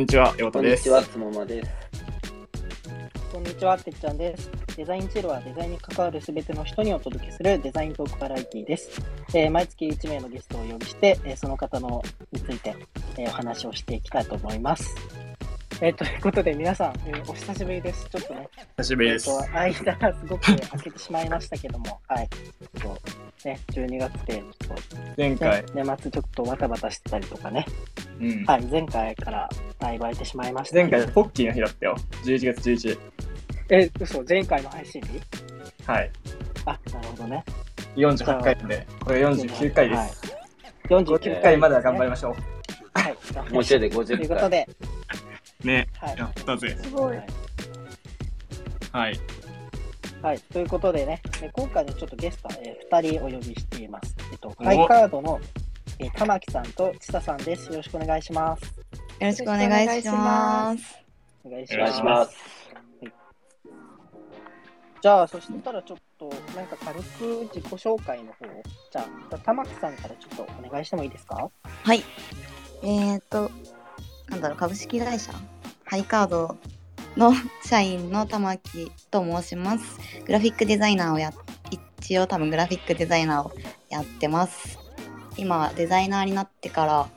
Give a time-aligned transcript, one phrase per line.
[0.00, 0.88] にちは、ようたです。
[0.88, 1.70] こんにちは、つもまです。
[3.30, 4.50] こんにちは、てっちゃんです。
[4.74, 8.88] デザインチルはデザインに関わるすべての人にお届けするデザイントークバラエティです。
[9.34, 12.02] えー毎月1名のゲストをお呼びして、えーその方の
[12.32, 12.74] について、
[13.18, 14.96] えーお話をしていきたいと思います。
[15.82, 18.06] えーということで、皆さん、えーお久しぶりです。
[18.10, 19.30] ちょっとね、久しぶりです。
[19.30, 22.28] えーと間がすごく空けてしまいましたけども、 はい。
[22.28, 22.98] ちょっ
[23.42, 24.78] とね、12月で、ちょっ
[25.16, 27.64] 前と、ね回、、年末ちょっとバタバタしてたりとかね、
[28.20, 29.48] うんはい、前回から
[29.78, 30.76] だいぶ空いてしまいました。
[30.76, 31.96] 前回、ポッキーの日だったよ。
[32.24, 32.98] 11月11日。
[33.70, 35.20] え、嘘、前回の配信日？
[35.86, 36.10] はい。
[36.66, 37.42] あ、なるほどね。
[37.96, 39.98] 48回で、これ49回です。
[39.98, 40.10] はい。
[40.90, 42.36] 49 50回までは頑張りまましょ
[42.92, 43.52] はい。
[43.52, 44.26] もうちょいでとい50回。
[44.26, 45.29] うことで、う。
[45.64, 46.18] ね、はい。
[46.18, 46.76] やったぜ。
[46.82, 47.16] すごい。
[48.92, 49.20] はい。
[50.22, 50.40] はい。
[50.52, 54.14] ということでね、え今回ね、ちょっとゲスト、えー、2人お呼びしています。
[54.32, 55.40] えっと、おハイカードの、
[55.98, 57.70] えー、玉木さんと千佐さんです。
[57.70, 58.62] よろしくお願いします。
[58.64, 58.70] よ
[59.20, 60.98] ろしくお願いします。
[61.44, 62.10] お願いしお願いしま。
[62.20, 62.38] ますす。
[65.02, 71.50] じゃあ、そしたらちょっと、なんか軽く自己紹介の方を、じゃあ、玉木さんからちょっとお願いしてもいいですか？
[71.84, 72.02] はい。
[72.82, 73.50] えーと、
[74.28, 75.32] なんだろう、株式会社
[75.90, 76.56] ハイカード
[77.16, 77.32] の
[77.64, 79.98] 社員の玉木と申します。
[80.24, 81.32] グラフィックデザイナーをや、
[81.68, 83.52] 一応多分グラフィックデザイナーを
[83.88, 84.78] やってます。
[85.36, 87.08] 今、デザイナーになってから、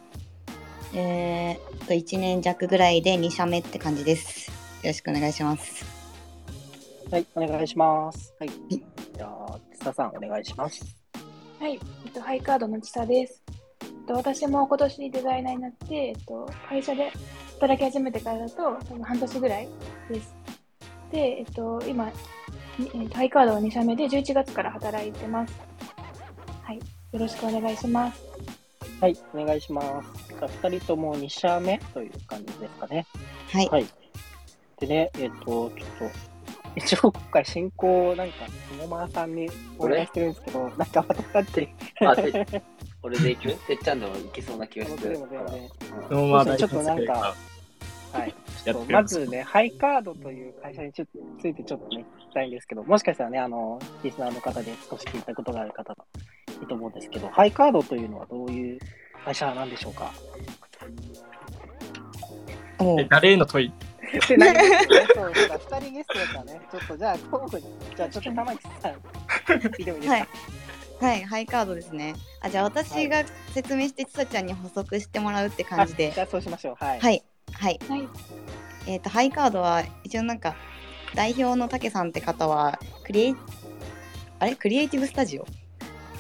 [0.96, 4.48] えーと、1年弱ぐらいで2社目って感じです。
[4.48, 4.54] よ
[4.86, 5.86] ろしくお願いします。
[7.12, 8.34] はい、お願いします。
[8.40, 8.50] はい。
[8.50, 10.98] じゃあ、千佐さん、お願いします。
[11.60, 13.44] はい、えっと、ハイカードのちさです。
[14.04, 17.10] えっと、私も今年デザイナーになって、えっと、会社で
[17.54, 19.70] 働き始めてからだと、多分半年ぐらい
[20.10, 20.36] です。
[21.10, 22.12] で、えっと、今、
[23.14, 25.54] ハイカードは2社目で11月から働いてます。
[26.64, 26.82] はい、よ
[27.14, 28.22] ろしくお願いします。
[29.00, 30.28] はい、お願いします。
[30.28, 33.06] じゃあ、2人とも2社目という感じですかね。
[33.54, 33.70] はい。
[33.70, 33.86] はい。
[34.82, 35.74] でね、えっ、と、ちょっと、
[36.76, 38.34] 一応今回進行、なんか、
[38.80, 41.70] もまさんにお願いしてるんですけど、なんか私たち、
[43.04, 43.54] 俺で行く？
[43.68, 45.18] てっちゃんでも行けそうな気がする。
[45.20, 45.70] 僕でも全然。
[46.10, 47.36] そのままちょっとなんか
[48.14, 48.34] はい。
[48.90, 56.06] まずね、ハイカードという会社についてちょっとね、聞きたいんですけど、もしかしたらね、あの、リスナーの方で少し聞いたことがある方が
[56.62, 58.80] いいと思うんですけど、ハイカードというのはどういう
[59.26, 60.14] 会社なんでしょうか？
[63.00, 63.74] え誰への問い？
[64.30, 64.56] で、何？
[65.16, 68.92] そう、そうだ、二人ゲストだからね、ちょっとじゃあ、交互に、じゃあちょっと玉木さん、
[69.72, 70.14] 聞いてもいいですか？
[70.14, 70.28] はい。
[71.00, 72.16] はい、ハイカードですね。
[72.42, 73.24] あ、じゃあ私が
[73.54, 76.16] 説明して、ちさちゃんに補足してもらうって感じであ。
[76.16, 76.76] じゃあそうしましょう。
[76.84, 77.00] はい。
[77.00, 77.80] はい、はい。
[77.90, 78.10] はい、
[78.88, 80.56] えっ、と、ハイカードは、一応なんか、
[81.14, 83.36] 代表のたけさんって方は、クリエイ、
[84.40, 84.56] あれ？
[84.56, 85.44] クリエイティブスタジオ？
[85.44, 85.46] っ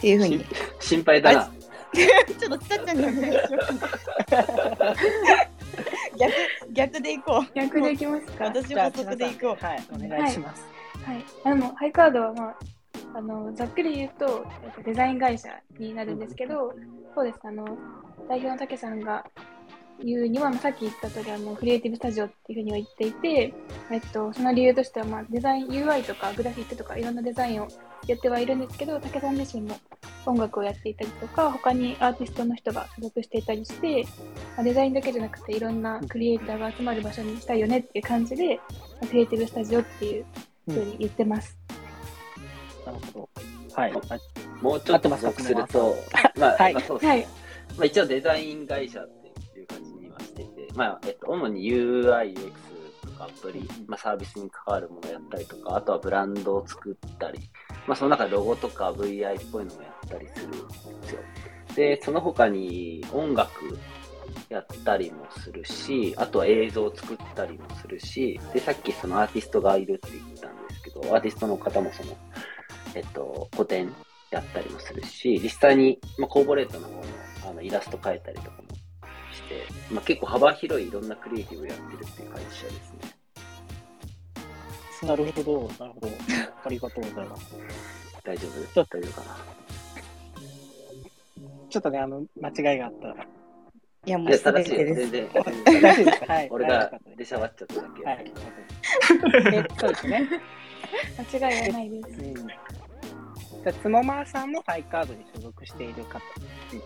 [0.01, 0.45] ていうふうに。
[0.79, 1.51] 心配だな。
[2.39, 5.03] ちょっとちさちゃんにお願いします。
[6.17, 6.33] 逆、
[6.73, 7.53] 逆でいこう。
[7.55, 8.45] 逆でいきますか。
[8.45, 9.65] 私じゃあ、補足でいこう。
[9.65, 10.63] はい、お願いします。
[11.03, 12.55] はい、あのハイカードは、まあ、
[13.15, 14.45] あのざっくり言うと、
[14.83, 16.73] デザイン会社になるんですけど、
[17.15, 17.65] そうですあの
[18.27, 19.25] 代表の竹さんが
[20.03, 23.53] 言うには、ま、さっき言った通りありクリエイティブスタジオっていうふうには言っていて、
[23.91, 27.67] えっと、その理由としては、まあ、デザイン UI とかグラフィックとかいろんなデザインを
[28.07, 29.77] やってはいるんですけど竹さん自身も
[30.25, 34.05] 音楽をやっていたりとか他にアーティストの人が所属していたりして、
[34.55, 38.63] まあ、デザインだけじゃなくていろんなクリエイターが集まる場所にしたいよねっていう感じで、ま
[39.03, 40.25] あクリエイティブスタジオっていう
[40.67, 41.57] ふうに言ってます。
[42.85, 43.29] なるほど。
[43.73, 43.93] はい。
[43.93, 44.17] あ
[44.61, 45.95] もうちょっと補足すると、
[46.37, 47.11] まあ、はいまあそうですね。
[47.11, 47.27] はい、ま
[47.81, 49.09] あ、一応デザイン会社っ
[49.51, 52.51] ていう感じにはしてて、まあ、えっと、主に UI、UX
[53.05, 57.39] とかアプリ、まあ、サービスに関わるものをやったりとか、あとはブランドを作ったり、
[57.87, 60.57] まあ、その中でロゴとか VI っぽいのもやったりするんで
[61.07, 61.19] すよ。
[61.75, 63.77] で、その他に音楽
[64.49, 72.15] やったりもするし、あとは映像を作ったりもするし、で、さっきそのアーティストがいるって言ったんですけど、アーティストの方もその、
[72.95, 73.93] えっと、個展
[74.31, 77.03] やったりもするし、実際に、まあ、コーポレートの方の
[77.49, 78.63] あのイラスト描いたりとかも
[79.33, 83.13] して、まあ、結構幅広いいろんなクリエイティブやってるっていう会社ですね。
[85.03, 86.07] なるほど、なるほど。
[86.63, 87.55] ありがとうございます。
[88.23, 89.37] 大丈ちょ夫っと大丈夫かな？
[91.69, 93.15] ちょっとね、あの、間違いがあったら。
[94.05, 94.95] いや、もいう正しいです。
[94.95, 95.29] 全然。
[95.33, 96.33] 大全然丈夫ですか？
[96.33, 96.47] はい。
[96.51, 98.03] 俺が出しゃばっちゃっただけ。
[98.05, 98.31] はい。
[99.53, 100.29] えそうですね。
[101.17, 102.21] 間違いはないです。
[102.21, 102.47] うん。
[103.63, 106.21] じゃあ、つもまーさんもハイカードに所属している方っ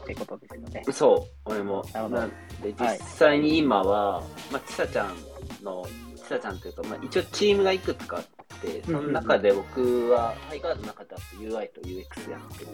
[0.06, 0.84] てことですよね。
[0.92, 1.84] そう、俺も。
[1.92, 2.30] なるほどなん
[2.62, 4.22] で、はい実際に今は、
[4.52, 5.16] まあ、ちさちゃん
[5.64, 5.84] の、
[6.16, 12.66] ちさちゃんというか、まあ、一応チームがいくつかあって、その中で僕は、ハイカードの中では UI と UX やって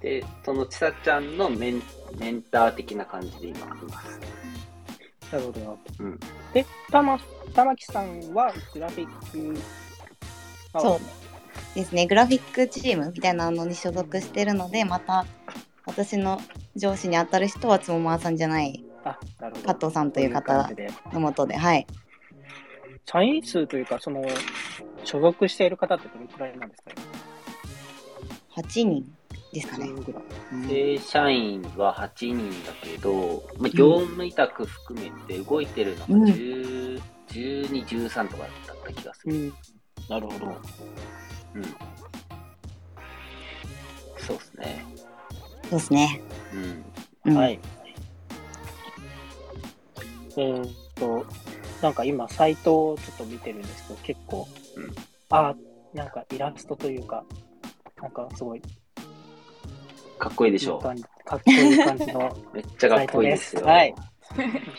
[0.00, 1.82] て、で、そのちさちゃんのメン
[2.18, 4.20] メンター的な感じで今います。
[5.30, 5.76] なるほどな。
[6.00, 6.20] うん
[6.52, 7.16] で、たま、
[7.54, 9.60] 玉木さんはグラフィック。
[10.74, 11.21] あそう
[11.74, 15.26] ですね、グラフィックチームみたいなのに所属してるので、また
[15.86, 16.40] 私の
[16.76, 19.66] 上司に当たる人はつもまさんじゃないあ、なるほど。
[19.66, 20.70] 加藤さんというこ方
[21.12, 21.86] のもとで、はい。
[23.04, 24.22] 社員数というか、その、
[25.04, 26.90] 所属している方ってどれくらいなんですか
[28.56, 29.04] 8人
[29.52, 29.86] ですかね。
[29.86, 30.98] 8人ぐらい。
[30.98, 39.34] 正社員は8人だけど、まあ、業務委託含めて動いてるのがうん10、12、13とかだった気がする。
[39.34, 39.52] うん。
[40.08, 40.56] なるほど。
[41.54, 41.64] うん。
[44.18, 44.84] そうですね。
[45.64, 46.22] そうですね。
[46.54, 47.32] うん。
[47.32, 47.58] うん、はい。
[50.36, 51.26] えーっと、
[51.82, 54.94] なんか今、サイトをちょっと見てるんですけど、結構、うん
[55.30, 55.54] あ、
[55.94, 57.24] なんかイラストというか、
[58.00, 58.62] なんかすごい、
[60.18, 63.66] かっこいいでしょいい感じかっこいい感じの、 めっちゃかっこいいですよ。
[63.66, 63.94] はい。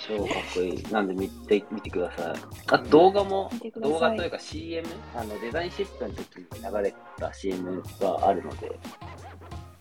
[0.08, 0.84] 超かっこいい。
[0.92, 2.36] なんで見て見てください。
[2.68, 3.52] あと動画も
[3.82, 8.72] 動画というか CM、あのデザインシップの時に流れた CM があるので、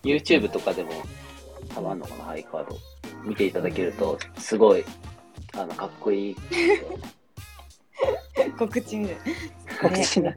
[0.03, 0.91] YouTube とかでも
[1.75, 2.77] 多分あるのかな、ハイカード。
[3.25, 4.85] 見ていただけると、すごい、
[5.57, 6.37] あの、かっこいい。
[8.59, 9.17] 告知見る。
[9.81, 10.35] 告知な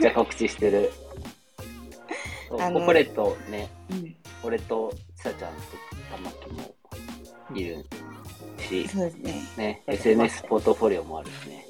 [0.00, 0.90] じゃあ告知してる。
[2.48, 5.60] そうあのココレットね、うん俺とちさちゃんと
[6.10, 6.74] 玉木も
[7.54, 7.84] いる
[8.60, 9.42] し、そうですね。
[9.56, 11.66] ね、SNS ポートフォリオもあるしね。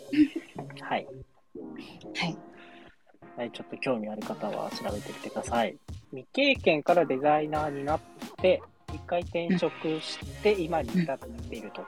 [0.81, 1.07] はい。
[2.17, 2.39] はい。
[3.37, 5.77] はい、ちょっと興味ある方は調べてみてください。
[6.11, 8.01] 未経験からデザイナーになっ
[8.43, 11.85] て、一回転職して、今に至っていると。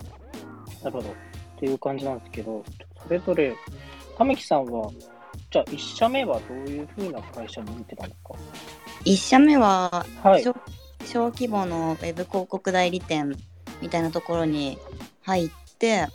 [0.82, 1.10] なるほど。
[1.10, 1.14] っ
[1.58, 2.64] ていう感じなんですけど、
[3.02, 3.55] それぞれ、
[4.16, 4.90] 亀木さんは、
[5.50, 8.34] じゃあ、一社目はどういうふうな会社に見てたんですか
[9.05, 10.43] ？1社目ははい。
[10.43, 10.55] 小
[11.05, 13.37] 小規模のウェブ広告代理店
[13.82, 14.79] みたいなところに
[15.23, 16.06] 入って、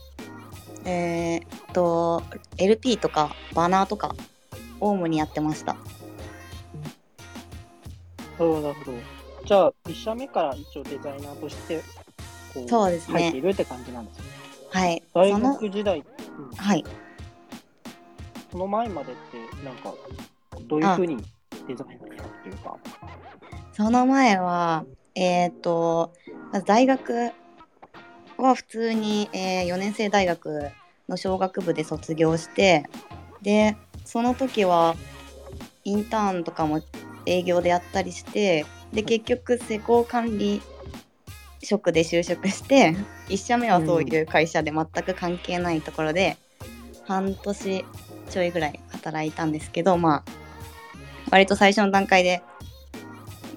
[0.85, 2.23] えーっと、
[2.57, 4.15] LP とかバナーとか、
[4.79, 5.73] 主にやってました。
[5.73, 5.85] なる
[8.37, 8.97] ほど、なるほど。
[9.45, 11.83] じゃあ、一社目から一応デザイナーとして、
[12.53, 14.23] こう、そうですね入っているって感じなんですね。
[14.71, 15.03] はい。
[15.13, 16.85] 大学時代、うんはい。
[18.51, 19.93] その前までって、なんか、
[20.67, 21.17] どういうふうに
[21.67, 22.77] デザイナーになっていうか。
[23.73, 24.85] その前は、
[25.15, 26.13] えーっと、
[26.53, 27.31] まず大学
[28.37, 30.71] は普通に、え4年生大学
[31.09, 32.83] の商学部で卒業して、
[33.41, 34.95] で、その時は
[35.83, 36.81] インターンとかも
[37.25, 40.61] 営業でやったりして、で、結局施工管理
[41.63, 42.95] 職で就職して、
[43.29, 46.37] 1社目はそういう会社で全く関係ないところで、
[47.05, 47.85] 半年
[48.29, 50.23] ちょいぐらい働いたんですけど、まあ、
[51.31, 52.41] 割と最初の段階で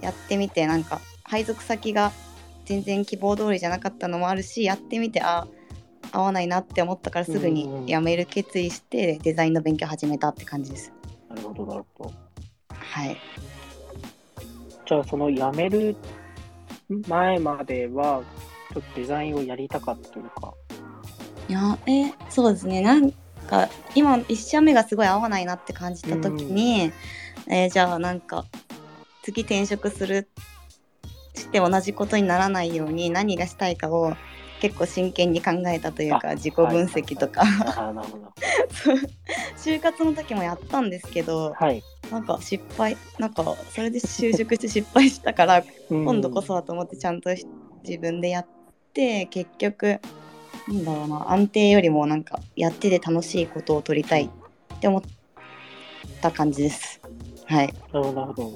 [0.00, 2.12] やってみてなんか配属先が
[2.70, 5.48] 全然希望通りじゃなかったのもあるしやってみてあ
[6.12, 10.92] 合わないなって思ったからすぐに辞める決意してデザインの勉強始めたって感じです。
[11.28, 12.12] なるほど、なるほど。
[12.68, 13.16] はい。
[14.86, 15.96] じゃあ、その辞める
[17.08, 18.22] 前までは、
[18.72, 20.54] ちょっとデザインをやりたかったというか。
[21.48, 23.10] いやえそうですねなん
[23.48, 26.92] か今1社目がすごい合わないなって感じた時に、
[27.48, 28.44] えーじゃあなんか
[29.24, 30.28] 次転職する
[31.34, 34.14] して同じことにならないように何がしたいかを
[34.60, 37.42] 結構真剣に考えたというあか自己分析とか、
[39.56, 41.82] 就活の時もやったんですけどはい。
[42.10, 47.46] なんか失敗なんかそれで就職して失敗したから今今度こそはと思ってちゃんとし
[47.86, 48.46] 自分でやっ
[48.92, 50.00] て結局
[50.68, 55.02] なんだろうな安定よりもなんかやってて楽しいことを取りたいって思っ
[56.20, 57.00] た感じです。
[57.46, 57.74] はい。
[57.92, 58.52] なるほど。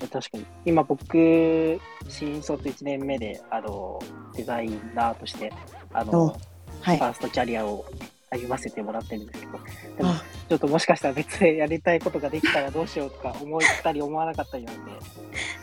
[0.00, 0.46] 確かに。
[0.64, 4.00] 今僕、新卒1年目で、あの、
[4.36, 5.52] デザイナーとして、
[5.92, 6.36] あおの、
[6.80, 7.10] はいファ。
[7.10, 7.84] ーストキャリアを
[8.30, 9.52] 歩ませてもらってるんですけど、
[9.96, 14.92] でもあちょっともしかしたら別でやりたいことができたらどうしようとか思ったり思わなかったりなんで、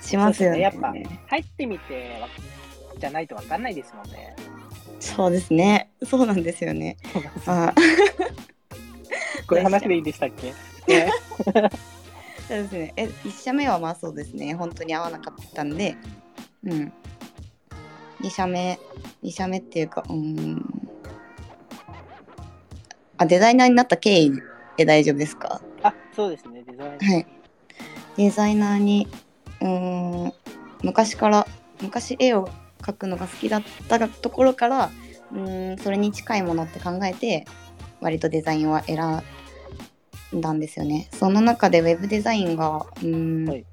[0.01, 0.57] しますよね。
[0.57, 2.27] ねやっ入ってみてわ
[2.97, 4.35] じゃないとわかんないですもんね。
[4.99, 5.91] そうですね。
[6.03, 6.97] そうなんですよね。
[7.45, 7.73] あ
[9.47, 10.53] これ話でいいんでしたっけ？
[10.87, 11.11] ね
[12.51, 12.93] そうですね。
[12.97, 14.53] え、1社目はまあそうですね。
[14.55, 15.95] 本当に合わなかったんで、
[16.65, 16.93] うん。
[18.19, 18.77] 2社目、
[19.23, 20.89] 2社目っていうか、うーん。
[23.17, 24.33] あ、デザイナーになった経緯
[24.75, 25.61] で大丈夫ですか？
[25.81, 26.97] あ、そうですね、デザイン。
[27.13, 27.27] はい
[28.17, 29.07] デザイナーに、
[29.61, 30.33] うーん、
[30.83, 31.47] 昔から、
[31.81, 32.49] 昔絵を
[32.81, 34.91] 描くのが好きだったところから、
[35.31, 37.45] うーん、それに近いものって考えて、
[38.01, 39.23] 割とデザインは選ん
[40.33, 41.09] だんですよね。
[41.11, 43.65] その中でウェブデザインが、うーん、はい。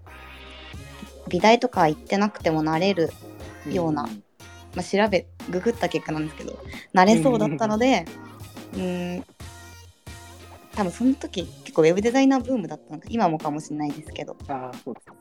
[1.28, 3.10] 美大とか行ってなくてもなれる
[3.66, 4.08] ような
[4.74, 6.58] まあ、調べググった結果なんですけど
[6.94, 8.04] 慣れそうだったので
[8.74, 9.24] うーん
[10.74, 14.36] 多分その時結構ウェブデザイナーブームだったのか今もかもしれないですけど。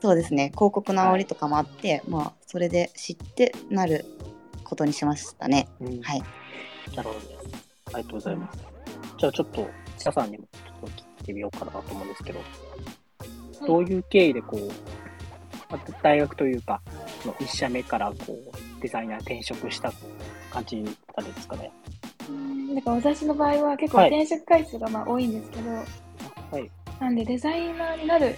[0.00, 0.32] そうです。
[0.32, 0.52] ね。
[0.54, 4.04] 広告の煽りとかもあって、まあそれで知ってなる
[4.62, 5.66] ことにしましたね。
[5.80, 6.00] うん。
[6.00, 6.22] はい。
[6.94, 7.32] なるほどです。
[7.86, 8.58] ありがとうございます。
[9.18, 9.68] じゃあちょっと、
[9.98, 12.40] 皆さんにもちょっと聞いてみようかなと思うんですけど、
[13.66, 14.68] どういう経緯でこう、
[15.70, 16.80] まあ大学というか、
[17.22, 19.92] その1社目からこう、デザイナー転職した
[20.50, 21.70] 感じだったんですかね？
[22.28, 25.84] うんなんか私の場合は結構はい転職回数がまあ多いんですけど、は
[26.58, 26.70] い。
[27.00, 28.34] なんでデザイナーになる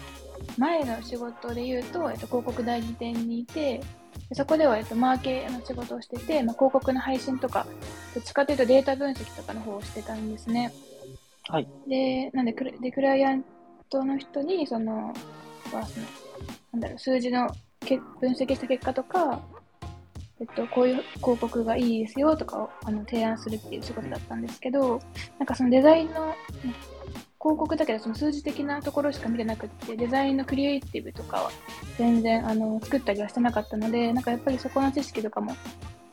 [0.56, 3.80] 前の仕事で言うと、えっと、広告代理店にいて、
[4.28, 7.66] でそこでは、えっと、マーケの仕事をしてて、まあ、広告の配信とか、
[8.14, 10.72] どっちかというとデータ分析とかの方をしてたんですね。
[11.48, 11.68] はい。
[11.88, 13.44] で、なんでクラ、でクライアン
[13.88, 15.08] トの人に、その、
[15.72, 16.06] はその
[16.72, 17.48] なんだろう、数字の
[17.80, 19.40] け分析した結果とか、
[20.40, 25.00] えっと、こういう広告がいいですよとかをあの提案するっていう仕事だったんですけど、
[25.38, 26.34] なんかそのデザインのね
[27.42, 31.50] 広告だけどその数字的なところしか見てなくってデザインのクリエイティブとかは
[31.98, 35.56] 全然あの作ったりはしてなかったのでなんかやっぱりそこの知識とかも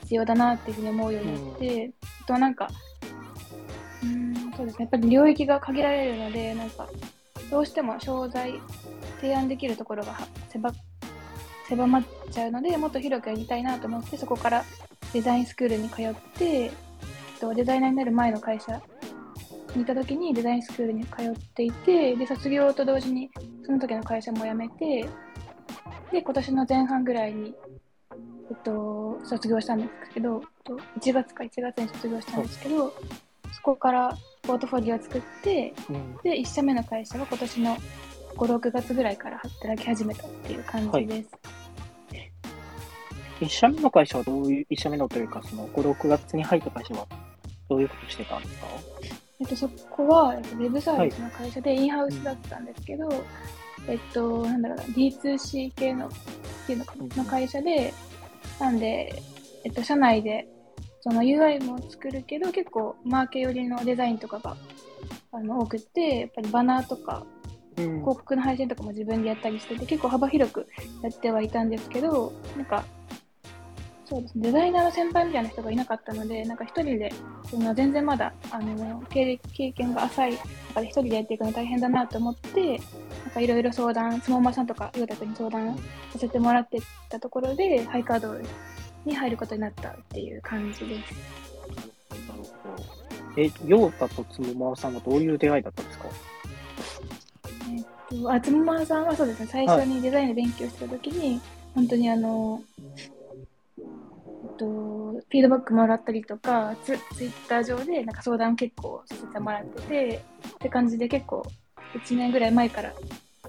[0.01, 1.91] 必要だなっていうふうに思うようになって、
[2.23, 2.69] あとはなんか
[4.03, 4.83] うんそうですね。
[4.83, 6.87] やっぱり領域が限られるのでなんか
[7.49, 8.53] どうしても商材
[9.21, 10.17] 提案できるところが
[10.49, 10.71] 狭
[11.67, 14.63] 狭まっちゃうのでもっと広くやりたいなと思ってそこから
[15.13, 16.71] デザインスクールに通って
[17.39, 18.81] とデザイナーになる前の会社
[19.75, 23.29] にいた時にデザインスクールに通っていてで卒業と同時に
[23.65, 25.07] その時の会社も辞めて
[26.11, 27.53] で今年の前半ぐらいに、
[28.49, 30.41] えっと、卒業したんですけど
[30.99, 32.93] 1月か1月に卒業したんですけど
[33.53, 36.17] そこからポートフォリオを作ってうん。
[36.23, 37.77] で1社目の会社は今年の
[38.35, 41.29] 56月ぐらいから働き始めたっていう感じです。
[43.39, 47.05] 1社目の会社はどういう、1社目のというか、その5、6月に入った会社は
[47.69, 48.67] どういうことしてたんですか？
[49.39, 53.07] えっと、そこは、えっと、ウェブサービスの会社でインハウスだったんですけど、
[53.87, 56.09] えっと、なんだろうな、D2C 系のっ
[56.65, 57.93] ていうのかなの会社で、
[58.59, 59.21] なんで、
[59.63, 60.47] えっと、社内で、
[61.07, 64.57] その UI も作るけど、結構マーケ寄りのデザインとかが
[65.31, 67.25] あの多くて、やっぱりバナーとか
[67.77, 67.99] うん。
[67.99, 70.67] 広告の配信とかも自分でやったりしてて、結構幅広く
[71.01, 72.83] やってはいたんですけど、なんか、
[74.05, 77.11] そうですね、デザイナーの先輩みたいな人がいなかったので、なんか一人で、
[77.49, 80.37] その全然まだ、あの、経歴経験が浅い
[80.69, 82.79] 中で一人でやっていくの大変だなと思って、
[83.25, 85.77] なんかいろいろ相談、スモーマさんとか、岩田君に相談
[86.11, 88.35] させてもらってたところで、ハイカード
[89.07, 91.13] に入ることになったっていう感じです。
[92.27, 93.41] なるほど。
[93.41, 96.07] え、ヨータとつもまおさんはどういう出会いだったんですか？
[97.69, 97.81] え
[98.15, 101.39] っと、あつもまさんはそうですね、最初にデザインで勉強してた時に、
[101.75, 102.63] 本当にあの、
[103.77, 103.85] えっ
[104.57, 110.23] と、フィードバックもらったりとか、ツツイッター上でなんか相談結構させてもらってて、
[110.55, 111.45] って感じで結構
[111.93, 112.93] 1年ぐらい前から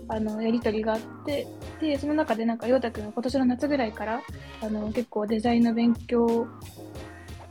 [0.08, 1.46] あのやり取りがあって、
[1.80, 4.22] で、その中でなんか、陽太くんが今年の夏ぐらいから
[4.62, 6.46] あの結構デザインの勉強、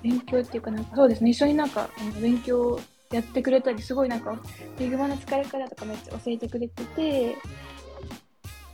[0.02, 2.80] 勉強っていうかなんかそうですね、一緒になんかあの勉強
[3.12, 7.36] やってくれたり、すごいなんか、 Figma の使い方とかめっちゃ教えてくれてて、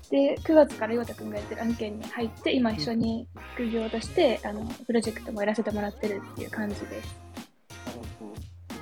[0.10, 7.43] で、9月から岩田くんがやってる案件に入って、今一緒に副業として、あの、プロジェクトもやらせてもらってるっていう感じです。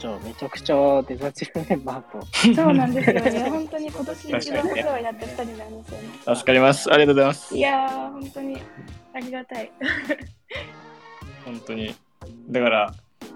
[0.08, 0.24] なるほど。
[0.24, 2.26] じゃあ、めちゃくちゃデザチルメンバーと。
[2.56, 3.50] そうなんですよね。
[3.50, 6.36] 本当に今年一番お世話になった2人なんですよね。
[6.36, 6.92] 助かります。
[6.92, 7.60] ありがとうございますい。
[7.62, 8.62] やー、本当に
[9.14, 9.72] ありがたい。
[11.46, 11.96] 本当に。
[12.50, 12.94] だから、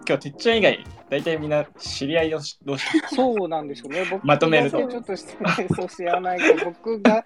[0.07, 2.85] 今日、てっちゃん以外、大体みんな知り合い同士同士。
[3.13, 4.05] そうなんですよね。
[4.09, 7.24] 僕まとめるとちょっと失礼そう知らないと、僕が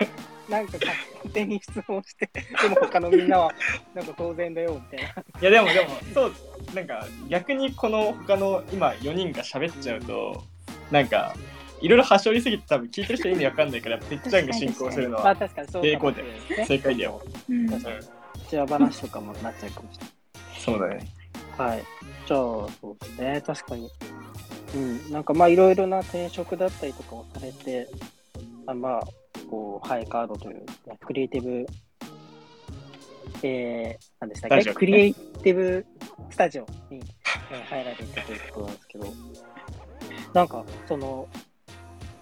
[0.49, 3.51] なんか勝手に質問して、でも他のみんなは、
[3.93, 5.23] なんか当然だよ、みたいな。
[5.41, 6.33] いや、でも、でも、そう、
[6.73, 10.43] なんか、逆にこの他の今4人が喋っちゃうと、
[10.89, 11.35] なんか、
[11.81, 16.65] いろいろはしょりすぎて多分聞いてる人意味わかんないから、てっちゃんが進行するのまあは確かにそうかもしれないで。
[16.65, 17.21] 正解だよ。
[17.49, 17.73] うん。
[17.73, 18.19] うん
[18.49, 20.59] シェア話とかもなっちゃうかもしれない。
[20.59, 21.18] そうだね。
[21.63, 21.83] はい。
[22.25, 23.43] じゃあ、そうですね。
[23.45, 23.89] 確かに。
[24.75, 25.11] うん。
[25.11, 27.87] なんかまあ、いろいろな転職だったりとかをされて、
[28.65, 29.03] あまあ、
[29.49, 30.65] こう、ハイカードという、ね、
[31.05, 31.65] クリエイティブ、
[33.43, 35.85] えー、何でしたっけ、スタジオねクリエイティブ
[36.29, 37.01] スタジオに、
[37.51, 39.13] えー入られてということなんですけど、
[40.33, 41.27] なんか、その、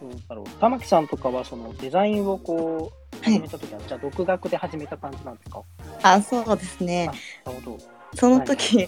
[0.01, 5.61] どうだろう、玉木さんとかは、そのデザインをこう、はい始めたときは、じゃあ、独学で始めた感じなんですか？
[6.03, 7.77] あそうですねなるほど。
[8.13, 8.87] その時、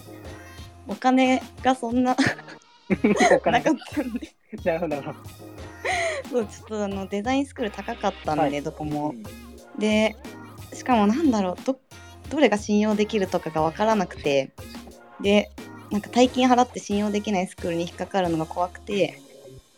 [0.89, 2.15] お金がそんな
[2.89, 4.34] なかったんで。
[4.65, 5.19] なるほど、なるほど。
[6.29, 8.62] そうちょっとあのデザインスクール高かったんで、はい。
[8.62, 9.10] どこも。
[9.10, 9.24] うん
[9.77, 10.17] で
[10.74, 11.79] しかもなんだろうど
[12.29, 14.51] どれが信用できるとかが分からなくて。
[15.22, 15.51] で
[15.91, 19.19] なんか大金払って信用できないスクールに引っかかるのが怖くて。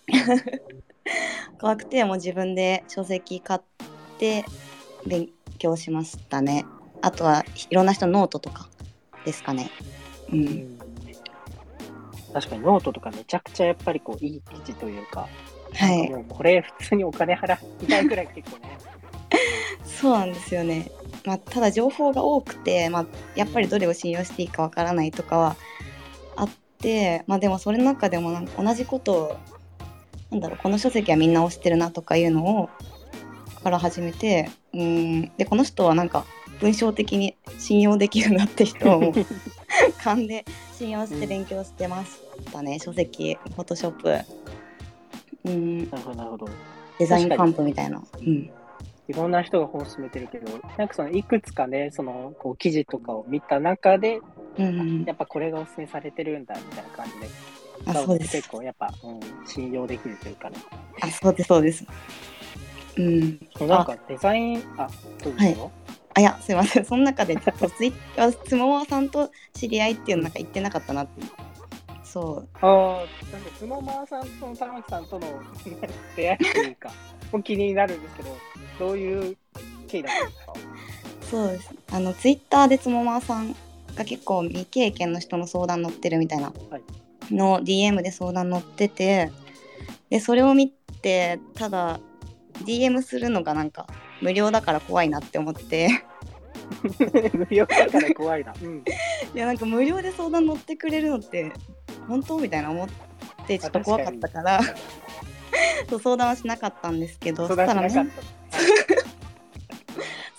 [1.59, 3.61] 怖くてもう自分で書籍買っ
[4.17, 4.43] て
[5.05, 6.65] 勉強しましたね。
[7.01, 8.67] あとはいろんな人のノートとか
[9.23, 9.69] ですかね。
[10.31, 10.90] ううんん
[12.33, 15.27] 確かにノートとかめちゃくちゃやっぱりこういい記事というか、
[15.73, 18.77] はいもうこれ普通にお金払いたいくらい結構ね。
[19.85, 20.91] そうなんですよね。
[21.25, 25.55] まあ、ただ情報が多くて、まあ、やっぱりどれを信用していいかわからないとかは
[26.35, 29.37] あって、まあ、でもそれの中でもなんか同じことを
[30.31, 32.69] なんだろうこの書籍はみんな推してるなとかいうのを
[33.63, 36.25] から始めてうんでこの人はなんか
[36.59, 39.13] 文章的に信用できるなって人を
[40.05, 40.43] もう勘で
[40.77, 42.19] 信用して勉強してまし
[42.51, 44.19] たね、書籍フォトショップ。
[45.45, 45.89] うん。
[45.89, 46.49] なるほどなるほど。
[46.99, 48.01] デザインカンプみたいな。
[48.19, 48.49] うん。
[49.07, 54.21] いろんな人が本を勧めてるけど、なんかそのいくつかね、そのこう記事とかを見た中で、
[54.57, 55.03] うんうん。
[55.03, 57.29] やっぱこれがお勧めされてるんだみたいな感じで、
[57.85, 58.31] あそうです。
[58.37, 60.57] 結構やっぱ、うん、信用できるというかね。
[61.01, 61.85] あそうですそうです。
[62.97, 63.39] うん。
[63.67, 64.89] なんかデザイン、あ、
[65.23, 65.39] どうぞ。
[65.39, 65.80] はい
[66.13, 66.85] あいやすいません。
[66.85, 71.21] その中でちょっとツイッターつももさんと知り合いっていうのなんか言ってなかったなって。
[72.03, 72.49] そう。
[72.61, 72.97] ああ、
[73.31, 75.27] なんかスモマーさんとの玉木さんとの
[76.15, 76.91] 出会いというか、
[77.31, 78.37] もう気になるんですけど、
[78.79, 79.37] どういう
[79.87, 80.53] 経緯だったんですか？
[81.29, 81.69] そうです。
[81.93, 83.55] あのツイッターでつもまさん
[83.95, 86.81] が結構未経験の人の相談乗ってるみたいなはい。
[87.33, 89.31] の DM で相談乗ってて
[90.09, 92.01] でそれを見てただ
[92.65, 93.87] DM するのがなんか
[94.21, 95.89] 無料だから怖いなって思って。
[97.33, 98.53] 無料だから怖いな。
[98.61, 98.83] うん。
[99.35, 101.51] いやなんか無料で相談乗ってくれるのって
[102.07, 102.87] 本当みたいな思っ
[103.47, 104.59] てちょっと怖かったから。
[105.89, 108.11] そう相談はしなかったんですけどそしたらメン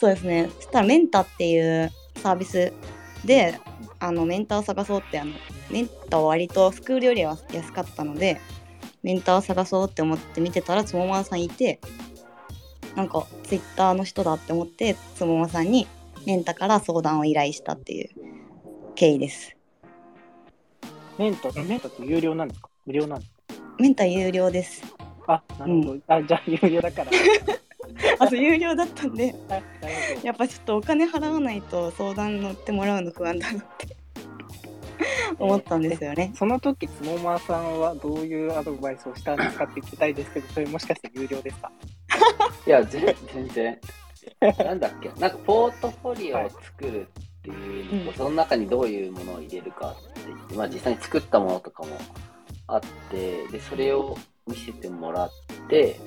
[0.01, 0.51] そうですね。
[0.57, 2.73] そしたらメンタっていうサービス
[3.25, 3.59] で
[4.01, 5.33] あのメンターを探そうってあの
[5.71, 8.41] メンターは割とスクールよりは安かったので
[9.03, 11.81] メンターを探そうって思って見てたらつもまさんいて
[12.97, 15.87] なんかツイッターの人だって思ってつもまさんに
[16.27, 18.11] メンタから相談を依頼したっていう
[18.95, 19.57] 経緯です。
[21.17, 21.23] た。
[21.23, 22.69] メント、メントって有料なんですか？
[22.87, 23.33] 無料なんです
[23.79, 24.83] メンタ有料です。
[25.27, 26.01] かあ、なるほど。
[26.09, 27.11] あ、じゃあ有料だから。
[28.19, 29.35] あと有料だったんで。
[30.23, 33.97] やっぱちょっとお金払わないと相談乗ってもらうの不安だなって
[35.39, 36.33] 思ったんですよね。
[36.37, 41.73] その時、つもまさんはどういうアドバイスをしたんですかって聞きたいですけど、それもしかして有料ですか？
[42.67, 43.79] いや、ぜ全然。
[44.59, 51.97] なんだっけ、なんかポートフォリオを作るっていうのと、うんその中にどういうものを入れるかって言って、まあ実際に作ったものとかも
[52.69, 55.31] あって、で、それを見せてもらっ
[55.69, 55.99] て、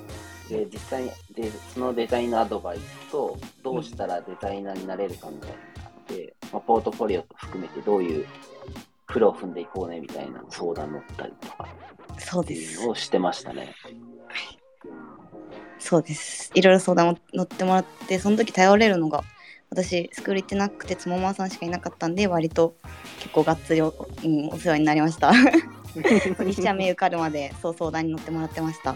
[0.49, 8.25] で、実際に、で、そのデザインのアドバイスと、どうしたらデザイナーになれるかみたいなので、まあ、ポートフォリオと含めてどういう
[9.07, 11.67] プロを踏んでいこうねみたいな相談乗ったりとか
[12.13, 12.91] ってそうですいうの。
[12.91, 13.73] をしてましたね。
[15.79, 16.51] そうです。
[16.53, 19.23] いろいろ相談を乗ってもらって、その時頼れるのが、
[19.69, 22.75] 私、スクール行ってなくて、つもまさんしかいなかったんで、割と
[23.19, 25.33] 結構がっつりお,、うん、お世話になりました。
[26.43, 28.91] 西ちゃん目受かるまで、そう相談に乗ってもらってました。
[28.91, 28.95] う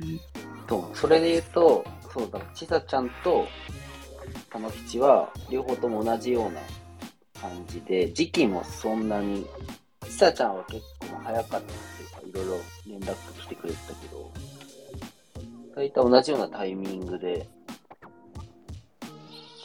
[0.00, 0.20] ん、
[0.68, 3.46] そう、それで言うと、そうだ、ちさちゃんと
[4.50, 6.60] 玉吉は両方とも同じような
[7.40, 9.46] 感じで、時期もそんなに、
[10.04, 14.30] ちさちゃんは結構早かったっていうか、いろいろ連絡来てくれてたけど、
[15.76, 17.46] 大体同じようなタイミングで、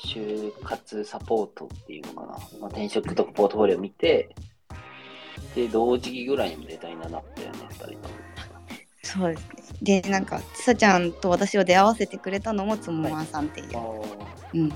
[0.05, 2.27] 就活サポートっていうのかな、
[2.59, 4.35] まあ、転職とかポートフォリオ見て、
[5.55, 7.99] で、同時期ぐらいにもデザイナーになったよね、二人とも。
[9.03, 10.01] そうですね。
[10.01, 13.67] で、なんか、ちさちゃんと私を出会わせてくれたのもつもまさんっていう。
[14.53, 14.61] うん。
[14.63, 14.71] うん。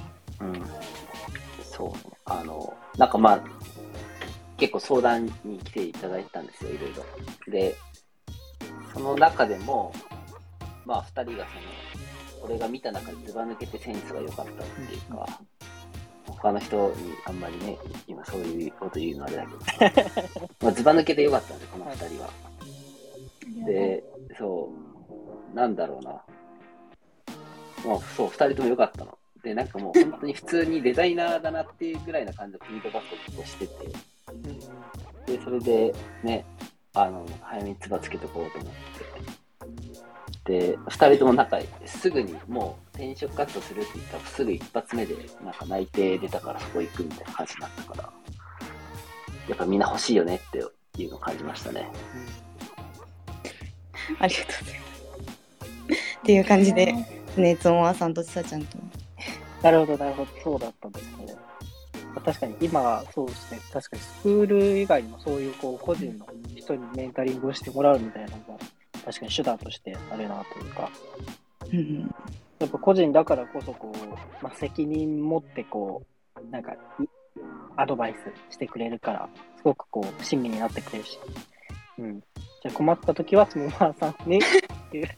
[1.63, 1.97] そうね。
[2.23, 3.43] あの、なんかまあ、
[4.55, 7.51] 結構相談に来ていただいたんですよ、いろいろ。
[7.51, 7.75] で、
[8.93, 9.91] その中でも、
[10.85, 15.27] まあ、二人がその、俺が見た中でずば抜けてセンスが良かったっていうか、
[16.27, 19.59] 他の人にあんまりね、今そういうこと言うのあれだけど、
[20.61, 22.29] まあ、ずば抜けて良かったんで、この二人は。
[23.65, 24.03] で、
[24.37, 24.71] そ
[25.53, 26.23] う、なんだろうな。
[27.83, 29.17] もう、そう、二人とも良かったの。
[29.43, 33.73] で、なんかもう本当に普通にデザイナーだなっていうぐらいな感じのフィードバックをしてて、
[35.37, 35.93] で、それで
[36.23, 36.45] ね、
[36.93, 39.44] あの、早めにつばつけとこうと思って。
[40.45, 48.13] で、二人ともなんか、すぐにもう転職活動するって言ったら、すぐ一発目で、なんか内定出たからそこ行くみたいな感じになったから、
[49.47, 50.63] やっぱみんな欲しいよねって
[51.01, 51.87] いうのを感じましたね。
[54.19, 56.19] ありがとうございます。
[56.19, 56.93] っていう感じで、
[57.37, 58.77] ね、つもまさんとちさちゃんと。
[59.61, 60.31] なるほど、なるほど。
[60.43, 61.35] そうだったんですね。
[62.13, 63.59] まあ確かに今はそうですね。
[63.71, 68.65] 確かにスクール以外にもそういうこう個人の人にメンタリングをしてもらうみたいなのが
[69.05, 70.89] 確かに手段としてあれなというか、
[71.71, 72.15] うん
[72.59, 76.03] やっぱ個人だからこそこう、まあ、責任持ってこ
[76.41, 76.77] う、なんかい
[77.75, 78.15] アドバイ
[78.49, 81.19] スしてくれるから、すごくこう親身になってくれるし。
[81.97, 82.19] うん。
[82.19, 84.41] じゃあ困った時はつもまーさんにっ
[84.91, 85.09] ていう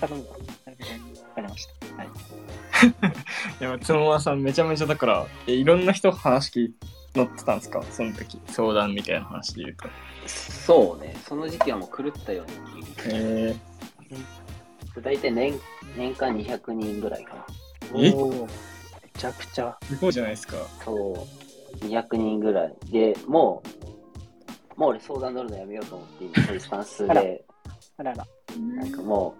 [0.00, 0.30] 頼むと。
[0.32, 1.22] なるほど。
[1.22, 1.96] わかりました。
[1.96, 2.08] はい。
[3.60, 6.74] いや、つもまさんめちゃめちゃだから、えいろんな人話聞い
[7.14, 7.82] 乗ってたんですか？
[7.90, 9.88] その時、相談みたいな話で言うと。
[10.28, 13.56] そうね、その時期はもう狂ったように聞いて、へ
[14.10, 15.58] え大体年
[15.96, 17.46] 年間200人ぐらいかな。
[17.96, 18.12] え？
[18.12, 18.48] おーめ
[19.16, 19.76] ちゃくちゃ。
[19.82, 20.56] すごいじゃないですか。
[20.84, 21.26] そ
[21.82, 22.74] う、200人ぐらい。
[22.90, 23.62] で、も
[24.76, 27.44] う、もう俺相談乗るのやめようと思って、今そういうスタンスあらで、
[27.98, 28.26] あらら。
[28.76, 29.34] なんかも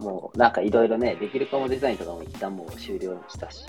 [0.00, 3.64] う、もうなんかいろいろね、できるかもデザインとかも一旦もう終了したし、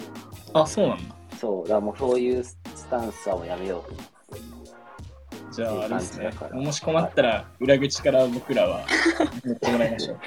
[0.53, 1.15] あ、そうなんだ。
[1.41, 2.55] そう、だからもうそういうス
[2.87, 4.11] タンスはもうやめようと思って。
[5.51, 8.85] じゃあ、あれですねもし困ったら、裏口から僕らは
[9.43, 10.19] 乗ってもらいましょう。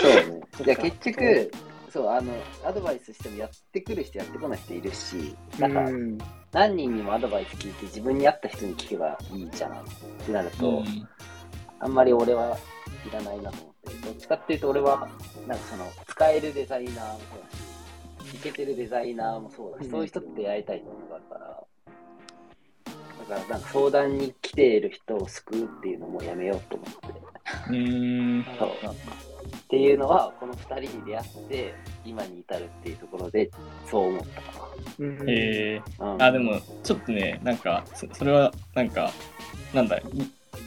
[0.00, 0.40] そうね。
[0.64, 1.50] じゃあ結局、
[1.90, 2.32] そう、あの、
[2.64, 6.18] アドバイスしてもやってくる人、やってこない人いるし、なんか、うん
[6.52, 9.82] 何人にもアドバイス聞いて自分に合った人に聞けばいいじゃないっ
[10.26, 11.08] てなると、うん
[11.80, 12.56] あんまり俺は
[13.08, 15.08] いらないなと思って、どっちかっていうと俺は、
[15.48, 17.71] なんかその、使えるデザイナーもそうだし、
[18.34, 21.64] いけてるデザイナーもそうだし、うんそういう人って出会いたいっていうのがあるから、
[23.28, 27.20] だからなんか相談に来ている人を救うっていうのもやめようと思って。
[27.68, 28.44] うーん。
[28.58, 33.50] そうっていうのは、この2人に出会って、今に至るっていうところで、
[33.90, 36.12] そう思ったかうんえー、な。
[36.12, 39.10] うん、あ、でも、ちょっとね、なんか、そそれは、なんか、
[39.72, 39.98] なんだ、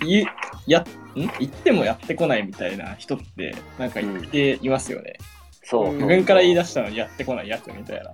[0.04, 0.26] い
[0.68, 0.86] やん？
[1.16, 5.18] 言ってもやってこないみたいな人って、なんか言っていますよね。
[5.66, 5.90] そう。
[5.90, 8.14] うん自分から言い出したのにやってこないやつみたいな。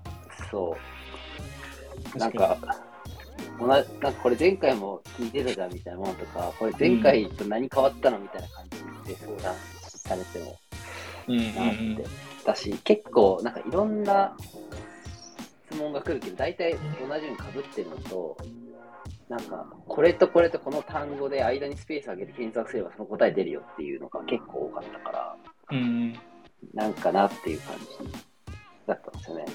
[0.49, 0.75] そ
[2.15, 2.17] う。
[2.17, 2.57] なんか、
[3.59, 8.65] 同じなんかこれ前回も聞いてたじゃんみたいなものとか、これ前回と何変わったのみたいな感
[9.05, 10.57] じで相談されても
[11.27, 11.81] うんうんうなって。
[11.83, 12.03] ん。
[12.45, 14.35] だし、結構なんかいろんな
[15.69, 16.79] 質問が来るけど、大体同
[17.19, 18.37] じように被ってるのと、
[19.29, 25.35] なんか、これとこれとこの単語で間にスペースを上げて検索すればその答え出るよっていうのが結構多かったから、
[25.71, 26.19] うん。
[26.73, 27.85] なんかなっていう感じ
[28.87, 29.45] だったんですよね。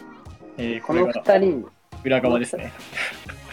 [0.58, 1.68] えー、ここのれが二人
[2.04, 2.72] 裏側ですね。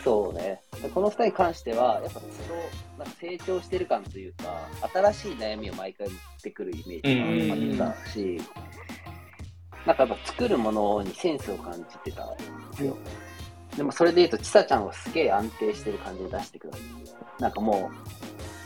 [0.03, 0.61] そうね。
[0.93, 2.59] この二人に関しては、やっぱその
[2.97, 8.41] なんか成長してる感というか、新しい悩みを毎回持ってくるイメージがあったし、
[9.85, 12.43] なんかやっぱ作るものにセンスを感じてたんで
[12.77, 12.97] すよ。
[13.77, 16.73] でもそれで言うと、ちさちゃんはすげえ安定してる感じで出してくる。
[17.39, 17.89] なんかも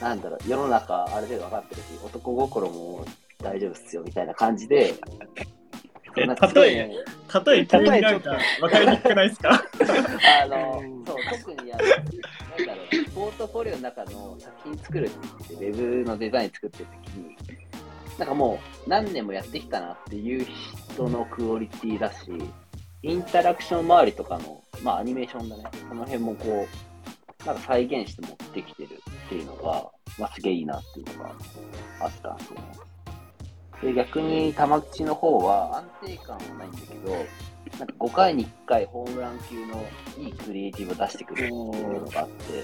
[0.01, 3.05] う、なんだろう、世の中ある程度分かってるし、男心も
[3.39, 4.93] 大丈夫っすよみたいな感じで、
[6.55, 6.95] 例えね
[7.45, 8.01] 例え急に。
[8.01, 9.51] なんか分かりにくくないですか？
[10.43, 12.01] あの、そう、特にあの、なん
[12.67, 17.37] だろう、ポートフォリオの中の作品作るって言ってて、ウェブのデザイン作ってる時に、
[18.17, 20.45] なんかもう何年もやってきたなっていう
[20.93, 22.31] 人のクオリティだし、
[23.03, 26.67] インタラクション周りとかの、まあアニメーションだね、その辺もこ
[27.43, 28.89] う、なんか再現して持ってきてる
[29.27, 31.31] っていうのが、まあすげえいいなっていうのが
[32.01, 32.63] あったんですよね。
[33.81, 37.11] で、逆に玉口の方は安定感はないんだけど、
[37.79, 39.85] なんか5回に1回ホームラン級の
[40.17, 42.63] いいクリエイティブを出してくるっていうのがあって、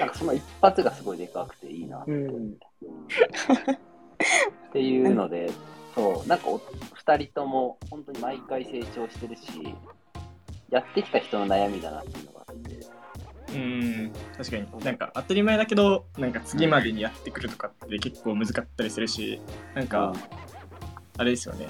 [0.00, 2.66] なんかその一発がすごいでかくていいなって思って。
[4.68, 5.50] っていうので、
[5.94, 6.60] そう、なんかお
[6.94, 9.42] 二人とも本当に毎回成長してるし、
[10.70, 12.31] やってきた人の悩みだなっていうの、
[13.54, 19.40] うん、確かになんか当たり前だけど、なんか次までにやってくるとかって結構難かったりするし、
[19.74, 20.12] なんか、
[21.18, 21.66] あれですよね。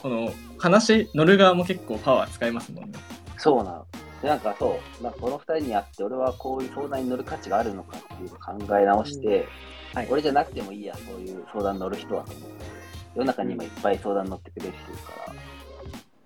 [0.00, 2.98] この話乗る側も結構パワー使いますもんね。
[3.36, 3.86] そうなの。
[4.22, 9.46] で、なんかそう、なんかこの二人に会って、俺はこういう相談に乗る価値があるのかっていうのを考え直して、
[9.92, 12.64] はい俺じゃなくてもいいや、そういう相談乗る人はと思って、
[13.14, 15.40] 世の中に今いっぱい相談乗ってくれる人いるから、だ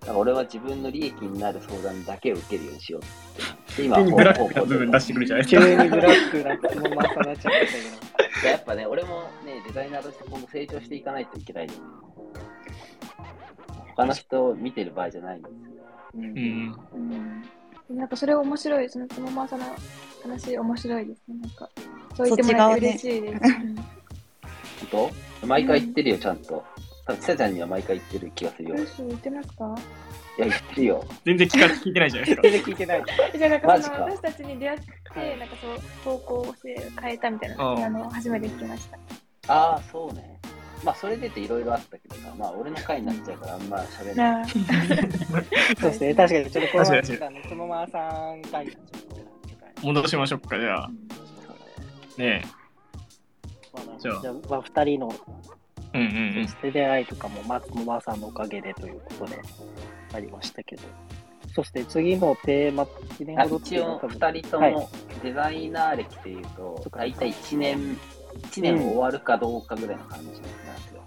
[0.09, 3.81] から俺は自分の利益になる相談だけを受けるようにしようって。
[3.81, 5.65] で今急にブラックな方向部分出してくるじゃないですか。
[5.65, 7.73] 急にブラックなつもまさになっちゃいまし
[8.33, 11.69] たでやっぱね、俺もね、デザイナーとして今後成長していかないといけない
[13.95, 15.83] 他の人を見てる場合じゃないんですよ。
[16.11, 16.23] けど。
[16.23, 16.75] うん。
[16.93, 17.49] うん
[17.89, 19.63] なんかそれ面白い、そのつもまさの
[20.21, 21.37] 話面白いですね。
[21.41, 21.69] なんか、
[22.15, 23.41] そう言ってもらえて嬉しいです。
[23.43, 23.75] うん
[24.91, 25.47] 本当？
[25.47, 26.63] 毎回言ってるよ、ちゃんと。
[27.09, 28.75] 多分、ちさちゃんには毎回言ってる気がするよ。
[28.75, 29.75] い嘘言ってますか？
[30.37, 31.05] や、言ってるよ。
[31.25, 32.41] 全然聞か聞いてないじゃないですか。
[32.43, 33.03] 全然聞いてない。
[33.37, 35.55] じゃあなんかマジかその私たちに出会って、なんか
[36.03, 38.97] そう方向性変えたみたいなあああの初めて聞きました。
[39.53, 40.39] ああ、そうね。
[40.83, 44.43] まあそれでっていろいろあったけどさ、まあ俺の回になっちゃうからあんま喋らない。
[44.43, 44.45] な
[45.81, 50.89] そうですね、確かに、ちょっとこの確かに時間ね、そのままさん回になっちゃうから戻しましょうか、じゃあ。
[52.17, 52.43] ね
[53.73, 55.58] まあじゃあじゃあ、まあ、二人のえ。
[55.93, 56.51] うんうんうんそ。
[56.51, 59.41] して出会いとかも松本さんのおかげでということで
[60.13, 60.83] ありましたけど、
[61.53, 64.89] そして次のテーマ、1年あほどってい一応うのは多分2人とはいも
[65.23, 67.97] デザイナー歴でいうと、そっか大体1年、
[68.37, 71.03] 一年終わるかどうかぐらいの感じなんですよ。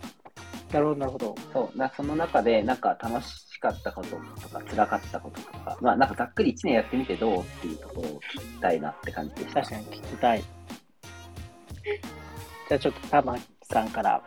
[0.72, 1.34] なるほど、なるほど。
[1.52, 9.62] そうなその中で、なんか楽しかったこととか、辛かったこととか、まあなんかざっくり1年やってみてどうっていうところを聞きたいなって感じでした。
[9.62, 10.42] 確かに聞きたい。
[12.68, 14.22] じゃあちょっと玉木さんから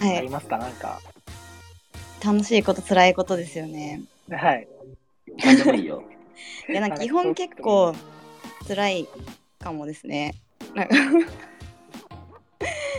[0.00, 0.18] はい。
[0.18, 1.00] ありますか、なんか。
[2.24, 4.02] 楽しいこと、辛いことですよね。
[4.30, 4.68] はい。
[5.44, 6.02] 何でもいいよ。
[6.68, 7.94] いや、なんか基本結構
[8.66, 9.08] 辛い
[9.58, 10.34] かもですね。
[10.74, 10.96] なんか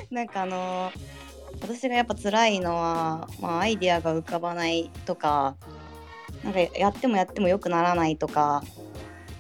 [0.09, 1.17] なんかあのー
[1.61, 5.55] 私がやっぱ辛いのは、まあ、アイデアが浮かばないとか、
[6.43, 8.63] なんかやってもやっても良くならないとか、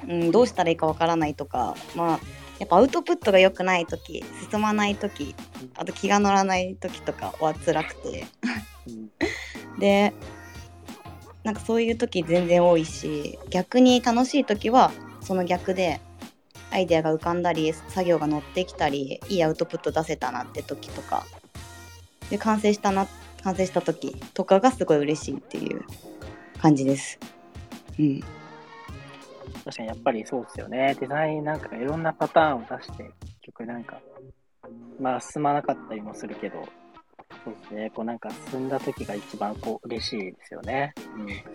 [0.07, 2.19] うん、どうしたらいいかわからないとか、まあ、
[2.59, 5.35] やっぱアウトプットが良くない時進まない時
[5.75, 8.25] あと気が乗らない時とかは辛くて。
[8.87, 9.09] うん。
[9.79, 10.13] で
[11.43, 14.91] なんかそういう時全然多いし逆に楽しい時は
[15.21, 16.01] その逆で
[16.71, 21.25] アイデアが浮かんだり作業が乗ってきたりいいアウトプット出せたなって時とか。
[22.29, 23.07] で完成したな
[23.43, 25.85] 完成した時とかがすごい嬉しいっていう
[26.59, 27.19] 感じです。
[27.97, 28.23] うん、
[29.67, 30.95] 確かにやっぱりそうですよね。
[30.99, 33.99] デザインなんかいろんなパターンを出して、結局なんか、
[34.99, 36.65] まあ進まなかったりもするけど、
[37.43, 37.91] そうですね。
[37.93, 40.93] こうなんか進んだ時が一番こう嬉しいですよね。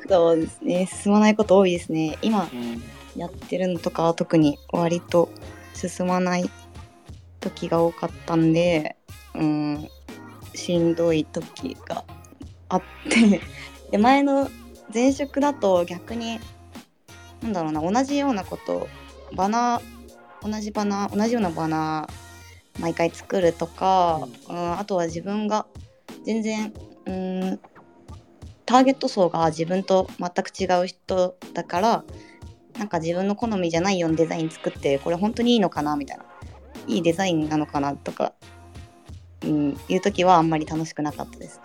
[0.07, 2.59] そうですね進まないこと多いですね今うん。
[2.59, 2.83] うん
[3.17, 5.29] やってるのとかは特に割と
[5.75, 6.51] 進まない
[7.41, 8.97] 時が多かったんで
[9.35, 9.89] うん
[10.55, 12.05] しんどい時が
[12.69, 13.41] あって
[13.91, 14.49] で前の
[14.93, 16.41] 前職だと逆に
[17.43, 18.89] なんだろうな同じようなこと
[19.35, 25.67] バナー同じバナー同じようなバナー毎回作るとか、うん、あとは自分が
[26.25, 26.73] 全然
[27.07, 27.61] うん
[28.65, 32.05] ターゲット層が自分と全く違う人だから
[32.79, 36.25] なんか自分の好みじゃないようなデザイン作ってこれ本当にいいのかなみたいな。
[36.87, 38.33] いいデザインなのかなとか、
[39.45, 41.65] うん、いう時はあんまり楽しくなかったですね。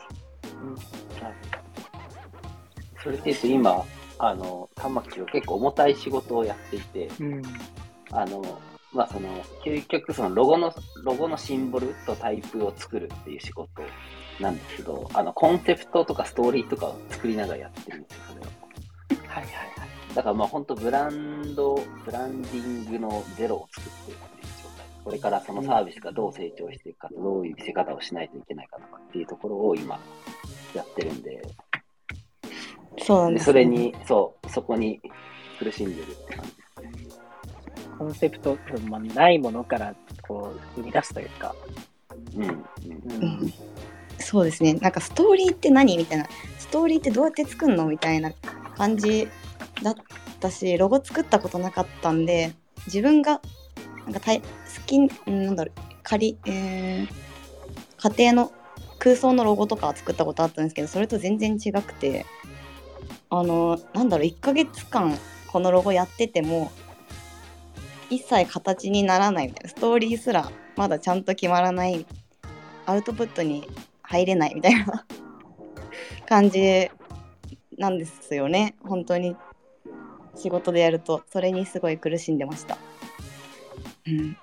[3.04, 3.86] それで今、
[4.20, 7.44] あの、玉木は結構重たい仕事をやっていて、うん。
[8.12, 8.60] あの、
[8.94, 9.30] まあその、
[9.64, 13.70] 究極そのロゴの、ロゴのシンボルとタイプを作るっていう仕事
[14.40, 18.44] なんですけど、あの、コンセプトとかストーリーとかを作りながらやってるんですよ、それを。
[19.28, 20.16] はいはいはい。
[20.16, 21.76] だからまあ本当ブランド、
[22.06, 24.86] ブランディングのゼロを作ってるっていう状態。
[25.04, 30.00] これからそのサービスがどう成長していくか、どういう見せ方をしないといけないかとかっていうところを今
[30.74, 31.42] やってるんで、
[33.00, 35.02] そうなんです、でそれに、そう、そこに
[35.60, 36.52] 苦しんでるって感じ。
[37.98, 38.58] コンセプト、
[38.90, 39.96] まあ、ないものから
[40.28, 41.56] こう生み出すというか。
[42.36, 42.44] うん。
[42.44, 42.62] うんう
[43.22, 43.54] うん
[44.20, 48.32] そうですねなんかストーリーって何みたいなストーリーってどうやって作るのみたいな
[48.76, 49.28] 感じ
[49.84, 49.96] だっ
[50.40, 52.54] たしロゴ作ったことなかったんで
[52.88, 53.42] 自分が
[54.06, 54.46] なんかたい好
[54.86, 57.28] きうんなんだろう仮、えー
[58.00, 58.52] 家庭の
[59.00, 62.26] 空想のロゴとかは作ったことあったんですけどそれと全然違くて
[63.30, 66.72] あのなんだろう1ヶ月間このロゴやってても
[68.10, 69.70] 一切形にならないみたいな。
[69.70, 72.06] ストーリーすらまだちゃんと決まらない。
[72.86, 73.68] アウトプットに
[74.02, 75.06] 入れないみたいな。
[76.28, 76.90] 感じ
[77.78, 78.76] なんですよね。
[78.84, 79.36] 本当に。
[80.36, 82.78] 仕事でやるとそれにすごい苦しんでました。
[84.06, 84.38] うん。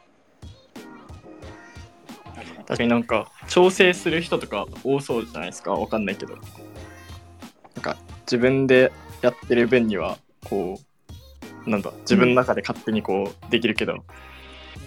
[2.67, 5.73] 確かになんか調整する人とか多そうじゃないですか。
[5.73, 6.35] わかんないけど。
[6.35, 10.79] なんか自分でやってる分にはこ
[11.67, 14.05] うなんだ自分の中で勝手にこうできるけど、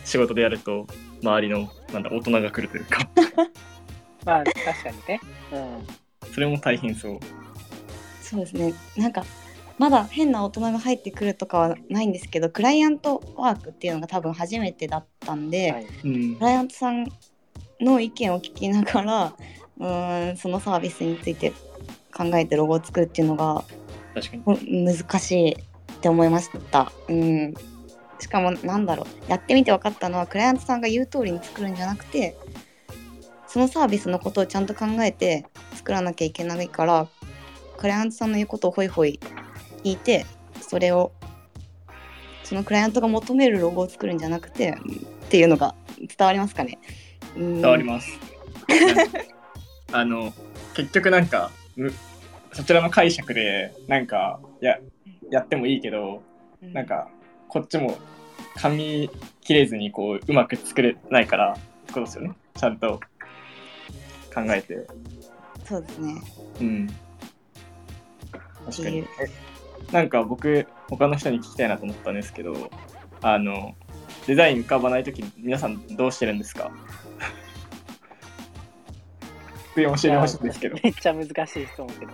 [0.04, 0.88] 仕事でやると
[1.24, 3.10] 周りのなんだ大人が来るというか
[4.26, 5.20] まあ確かにね。
[5.52, 6.34] うん。
[6.34, 7.20] それも大変そう
[8.22, 9.24] そうですねなんか
[9.78, 15.88] まだ変な大人が入ってくるとかはないんですけどクライアントワークっていうのが多分初めてだったんで、はい。
[16.04, 17.08] うんクライアントさん
[17.80, 19.34] の意見を聞きながら
[19.80, 21.54] うーんそのサービスについて
[22.18, 23.64] 考えてロゴを作るっていうのが
[24.16, 25.56] 難しいっ
[26.02, 26.92] て思いました。
[27.08, 27.54] うん、
[28.20, 29.30] しかもなんだろう。
[29.30, 32.36] やってみて分かったのはクライアントさんが言う通りに作るんじゃなくて
[33.48, 37.08] そのサービスのことをちゃんと考えて作らなきゃいけないから
[37.78, 39.20] クライアントさんの言うことをホイホイ
[39.84, 40.26] 聞いて
[40.62, 41.12] それを
[42.44, 44.78] そのクライアントが求めるロゴを作るんじゃなくて
[45.26, 46.80] っていうのが伝わりますかね。
[47.36, 48.10] 伝伝わります。
[49.92, 50.34] あの
[50.74, 51.94] 結局なんかむ
[52.58, 54.80] そちらの解釈でなんかや
[55.30, 56.24] やってもいいけど
[56.60, 57.08] なんか
[57.48, 58.00] こっちも
[58.56, 62.32] 紙切れずにこううまく作れないからってことですよね。
[62.56, 63.00] ちゃんと
[64.34, 64.88] 考えて。
[65.66, 66.22] そうですね。
[66.60, 66.88] うん。
[68.66, 69.06] 確かに。
[69.92, 72.72] なんか僕他の人に聞きたいなと思ったんですけど
[73.22, 73.76] あの
[74.26, 76.72] デザイン浮かばない時に皆さんどうしてるんですか？
[79.78, 80.78] 普通に教えてほしいんですけど。
[80.84, 81.30] めっちゃ難し
[81.62, 82.12] い質問けど。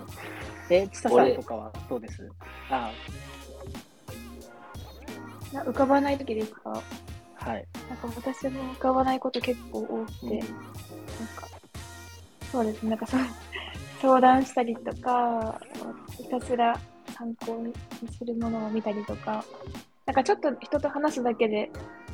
[0.69, 2.29] え、ちささんとかはどうです？
[2.69, 2.91] あ。
[5.53, 6.69] な浮かばない時ですか。
[7.35, 7.65] はい。
[7.89, 10.31] なんか私も浮かばないこと結構多くて、うん。
[10.31, 10.41] なん
[11.35, 11.47] か、
[12.51, 13.21] そうですね、なんかそう
[14.01, 15.61] 相談したりとか、
[16.17, 16.77] ひたすら
[17.17, 17.73] 参考に
[18.11, 19.45] するものを見たりとか、
[20.05, 21.71] なんかちょっと人と話すだけで、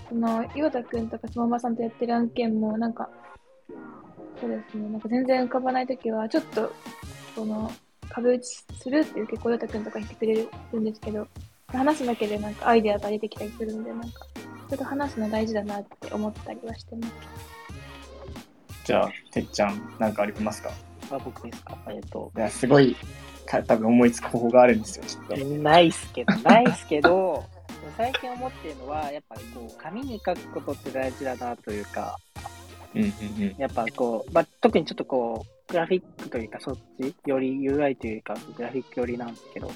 [0.10, 3.10] その、岩田くんとかそのまさんとやってる案件も、なんか、
[4.40, 6.72] そうですね、なんか全然浮かばないときは、ちょっと、
[7.36, 7.72] その、
[8.10, 10.34] 壁打ちするっていう結構岩田くんとか言ってくれ
[10.74, 11.28] るんですけど、
[11.68, 14.08] 話すだけでなんかアイデアが出てきたりするんで、なんか、
[14.70, 17.14] ちょっと話すの大事だなって思ったりはしてます。
[18.86, 20.72] じゃあてっちゃんなんかありますか？
[21.12, 21.78] あ僕ですか？
[21.88, 22.96] えっ、と、いやすごい
[23.46, 25.46] か多分思いつく方法があるんですよちょっと。
[25.46, 27.44] ないっすけど、ないっすけど、
[27.98, 32.18] 最近思ってるのは、やっぱこう、紙に書くことって大事だなというか、
[32.96, 33.56] うんうんうん。
[33.58, 39.68] やっぱこう、まあ、特にちょっとこう、グラフィックというか、そっちより UI というか、グラフィック寄りなんですけど、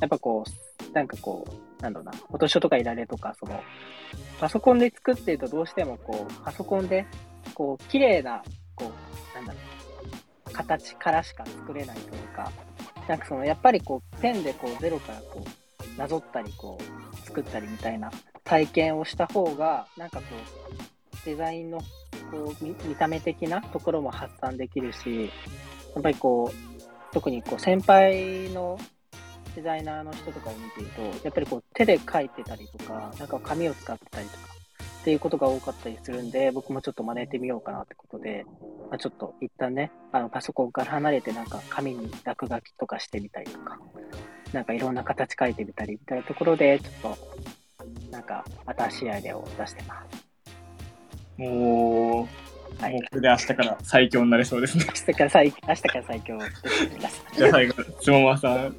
[0.00, 1.46] やっぱこう、なんかこ
[1.78, 3.60] う、なんだろうな、フォトショとかいられとか、その、
[4.40, 7.06] パソコンで作ってるとどうしてもこう、パソコンで、
[7.54, 8.42] こう、綺麗な、
[8.74, 9.58] こう、なんだろ
[10.48, 12.50] う、形からしか作れないというか、
[13.08, 18.10] なんかその、やっぱりこう、ペンでこう、ゼロからこう、なぞったり、こう、作ったりみたいな
[18.44, 21.80] 体験をした方が、なんかこう、デザインの
[22.30, 25.24] こう見た目的なところも発散できるし、
[25.94, 28.78] やっぱりこう、特にこう先輩の
[29.54, 34.56] デザイナーの人とかを見てると、やっぱりこう手で書いてたりとか、なんか紙を使ってたりとか、
[35.00, 38.44] っていうことが多かったりするんで、僕もちょっと真似てみようかなってことで、
[38.90, 43.78] まあ、ちょっと一旦ね、あのパソコンから離れてなんか紙に落書きとかしてみたりとか、
[44.52, 50.25] なんかいろんな形書いてみたりみたいなところで、ちょっと、なんか新しいアイデアを出してます。
[51.38, 52.28] も
[52.78, 52.92] う、はい。
[52.92, 54.84] もうこれで明日から最強になれそうですね。
[54.86, 56.38] 明日から最明日から最強。
[57.36, 58.76] じゃあ最後つもまさん。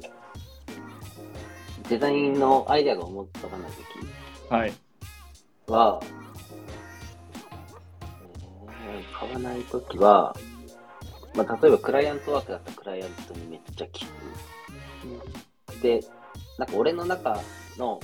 [1.88, 4.72] デザインのアイデアが思いつかないときはい。
[5.68, 6.00] は、
[8.88, 10.36] えー買わないときは、
[11.34, 14.08] まあ、例えばクライアントワークだったらクライアントにめっちゃ聞く。
[15.82, 16.00] で、
[16.58, 17.40] なんか俺の中
[17.78, 18.00] の、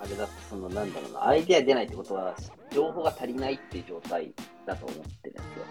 [0.00, 2.34] あれだと、そのなんだろうな、アイデア出ないってことは、
[2.70, 4.32] 情報が足りないっていう状態
[4.66, 5.64] だと思ってるんですよ。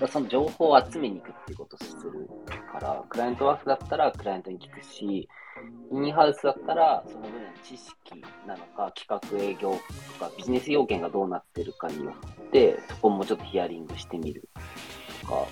[0.00, 2.28] だその情報を集めに行くっていうことをする
[2.72, 5.28] から、クライアントワークだったらクライアントに聞くし、
[5.92, 7.94] インハウスだったら、その分の知識
[8.46, 9.70] なのか、企画営業
[10.18, 14.48] とか、ビジネス要件がどうなってるかによって、そこもちょっとヒアリングしてみる
[15.20, 15.46] とか。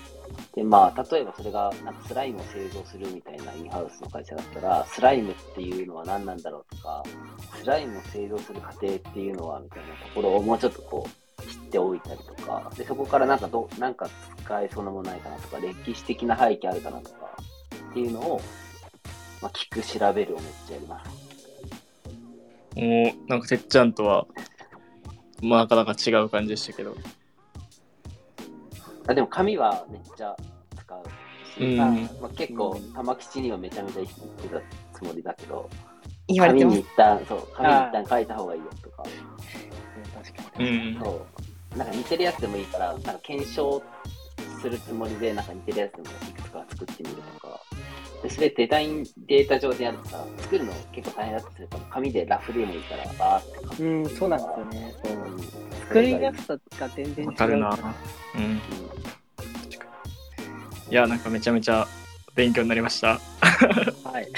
[0.55, 7.03] で、まあ、例えばそれが、なんかスライムを製造するみたいなインハウスの会社だったら、スライムっていうのは何なんだろうとか、
[7.59, 14.07] スライムを製造する過程っていうのは、みたいなところをもうちょっとこう、知っておいたりとか、で、そこからなんかど、なんか
[14.43, 17.37] 使えそうなものないかなとか、歴史的な背景あるかなとか、
[17.89, 18.41] っていうのを、
[19.41, 21.23] まあ、聞く、調べるをめっちゃやります。
[22.75, 24.25] もうなんかてっちゃんとは
[25.41, 26.95] まあなかなか違う感じでしたけど
[29.07, 30.35] あでも紙はめっちゃ
[30.77, 31.03] 使う
[31.55, 31.77] し、うん。
[31.77, 34.61] まあまあ、結構玉吉にはめちゃめちゃ言ってた
[34.97, 35.69] つもりだけど、
[36.27, 36.87] 言われて紙に一。
[36.95, 39.03] 旦、そう、紙に一旦書いた方がいいよとか、
[40.15, 40.95] 確かに。
[40.95, 41.25] うんそ
[41.75, 43.83] う、なんか似てるやつでもいいから、なんか検証
[44.61, 47.59] するつもりで、なんか似てるやつでもいくつか作ってみるとか、
[48.23, 53.83] でそれデザインデータ上でやるとさ、作るの結構大変だとするから、紙でラフでもいいから、バーって書く。
[53.83, 54.93] うん、そうなんですよね。
[55.27, 57.27] うん作りやすさが全然違う。
[57.27, 57.69] わかるな
[58.35, 58.61] うん
[60.89, 61.85] いやなんかめちゃめちゃ
[62.35, 63.19] 勉強になりました
[64.03, 64.31] はい。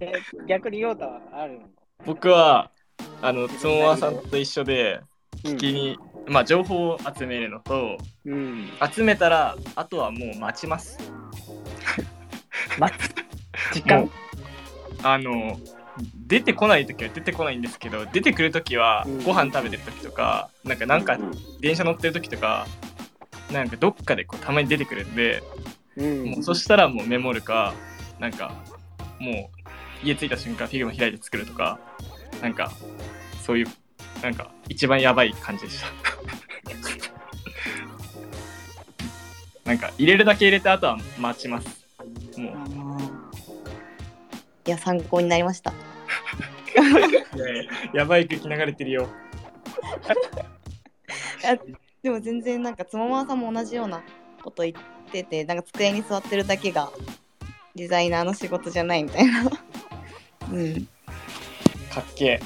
[0.00, 0.12] え
[0.46, 1.60] 逆にヨータはあるの？
[2.04, 2.70] 僕は
[3.22, 5.00] あのつもまさんと一緒で
[5.44, 8.68] うん聞きに、まあ情報を集めるのとうん。
[8.92, 10.98] 集めたらあとはもう待ちます
[12.78, 13.14] 待つ。
[13.72, 14.10] 時間。
[15.02, 15.58] あの
[16.26, 19.22] 出てこない時は出てこないんですけど出てくる時はうん。
[19.22, 22.66] ご飯食べてる時とかなんかなんかうん電車乗ってる時とか
[23.52, 25.42] なんかどっかでこうたまに出てくるんで、
[25.96, 26.24] うん。
[26.24, 27.74] もうそしたらもうメモるか
[28.18, 28.54] なんか
[29.20, 29.50] も
[30.02, 31.78] う家着いた瞬間 Figma 開いて作るとか
[32.42, 32.72] なんか
[33.42, 33.66] そういう
[34.22, 35.86] なんか一番やばい感じでした。
[39.64, 41.83] な なんか入れるだけ入れてあとは待ちます
[42.40, 42.52] も。
[42.56, 42.98] う
[44.66, 45.72] いや参考になりました。
[45.72, 45.74] い
[47.38, 49.08] やいややばい空気流れてるよ。
[52.02, 54.02] でも全然なんかつもまさんも同じような
[54.42, 56.90] こと言っててなんか机に座ってるだけが
[57.74, 59.50] デザイナーの仕事じゃないみたいな。
[60.50, 60.88] う ん
[61.90, 62.40] かっけ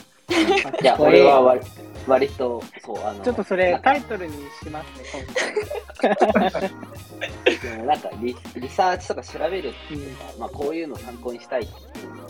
[0.82, 1.61] いや、俺は割
[2.09, 6.09] 割と、そう、あの、ちょっとそれタイトルにしますね、今
[6.42, 6.70] 回。
[7.61, 12.28] でもなんかリリサーチとか調べるっていうか、まあ、こういうのを参考にしたいっていうのを、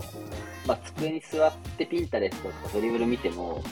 [0.66, 3.62] まあ、机に座ってピンタレストとかドリブル見ても、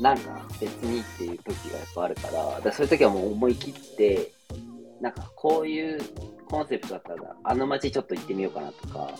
[0.00, 4.32] なんか別にっていう時がやっぱあるから、だからそういう時はもう思い切って、
[5.00, 6.00] なんかこういう
[6.48, 9.10] コンセプトだったら、あの街ちょっと行ってみようかなとか、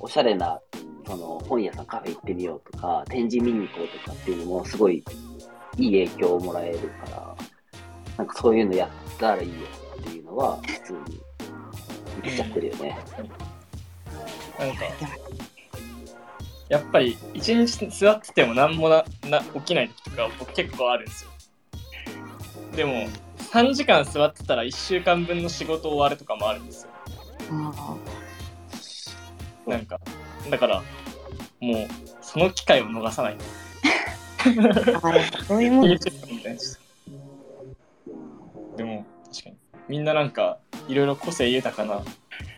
[0.00, 0.60] おしゃれな
[1.06, 5.04] その本屋さんカフェ行ってみようとか、展示見に行こうとかっていうのもすごい
[5.78, 7.36] いい影響をもらえるから、
[8.18, 9.54] なんかそういうのやったらいいよ
[10.00, 11.20] っていうのは普通に
[12.22, 12.98] 言っちゃってるよね。
[14.58, 14.84] なんか
[16.68, 21.30] やっぱり一日座ってても何もなな起きない時とか僕結構あるんですよ。
[22.74, 23.08] でも
[23.52, 26.90] 3時間座ってたら1週間分の仕事終わるとかもあるんですよ。
[27.50, 27.96] あ
[29.66, 29.98] なんか
[30.50, 30.82] だから
[31.60, 31.88] もう
[32.20, 33.36] その機会を逃さない。
[35.46, 35.88] そういうもん。
[38.76, 39.56] でも確かに。
[39.88, 40.58] みんななんか
[40.88, 42.02] いろいろ個性豊かな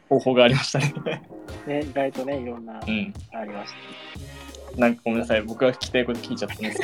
[0.09, 1.23] 方法がありましたね。
[1.67, 3.15] ね、意外とね、いろんな、うん。
[3.33, 3.73] ありまし
[4.77, 5.43] なんかごめんなさい。
[5.43, 6.81] 僕が聞きたいこと聞いちゃったんです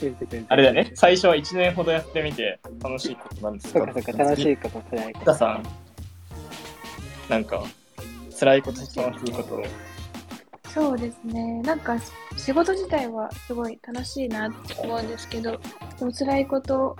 [0.00, 0.46] けど。
[0.48, 0.92] あれだよね。
[0.94, 5.24] 最初は1年ほどやってみて楽しいことなんですそうかそうか、楽しいこと、辛いこと。
[5.24, 5.62] 北さん。
[7.28, 7.62] なんか
[8.44, 9.62] 辛いこと楽しいこと
[10.68, 11.62] そうですね。
[11.62, 11.96] なんか
[12.36, 15.52] 仕事自体はすごい楽しいなって思うんですけど、
[15.98, 16.96] でも辛いこと、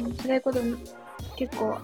[0.00, 0.60] うん、辛いこと
[1.36, 1.76] 結構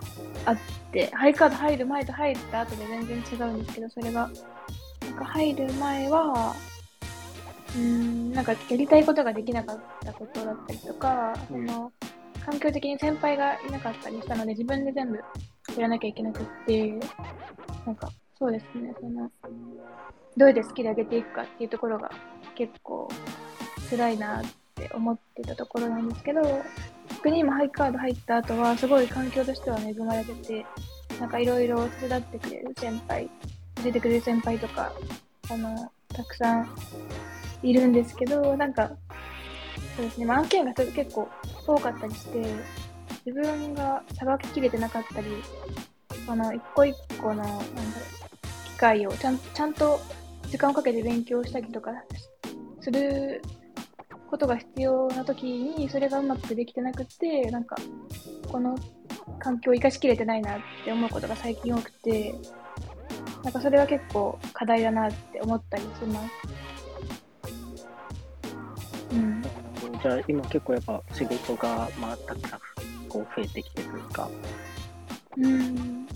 [0.47, 0.57] あっ
[0.93, 4.31] て、ハイカード入る前と入った後で全然違うんですけど、それが、
[5.01, 6.55] なんか入る前は、
[7.77, 11.93] うん、なんかやりたいことができなかったことだったりとか、うんその
[12.47, 15.23] 環境的に先輩がいなかったりしたので、自分で全部や
[15.81, 16.99] らなきゃいけなくって、
[17.85, 19.31] なんかそうですね、その、
[20.37, 22.11] どうやって好きで上げていくかっていうところが
[22.55, 23.09] 結構
[23.91, 24.45] 辛いなっ
[24.77, 26.43] て思ってたところなんですけど、
[27.11, 30.67] 逆に今ハイカード入った後はすごい環境としては恵まれてて、
[31.19, 33.27] なんかいろいろ手伝ってくれる先輩、
[33.83, 34.93] 教えてくれる先輩とか、
[35.51, 36.69] あの、たくさん
[37.63, 38.89] いるんですけど、なんか、
[39.97, 41.29] そうですね、まあ、案件が結構
[41.67, 42.47] 多かったりして、
[43.27, 45.27] 自分がさばききれてなかったり、
[46.29, 48.28] あの、一個一個の、なんだろう、
[48.79, 50.01] 会をちゃんちゃんと
[50.49, 51.91] 時間をかけて勉強したりとか
[52.81, 53.43] する
[54.31, 57.77] ことが必要な時にそれがうまくできてなくてなんか
[58.51, 58.79] この
[59.39, 62.35] 環境を生かしきれてないなって思うことが最近多くて
[63.43, 66.31] なんかそれは結構課題だなって思ったりします。
[69.11, 69.43] うん、
[70.03, 72.61] じゃあ今結構やっぱ仕事がまあたくさん
[73.09, 74.29] こう増えてきてというか、
[75.39, 76.07] うん、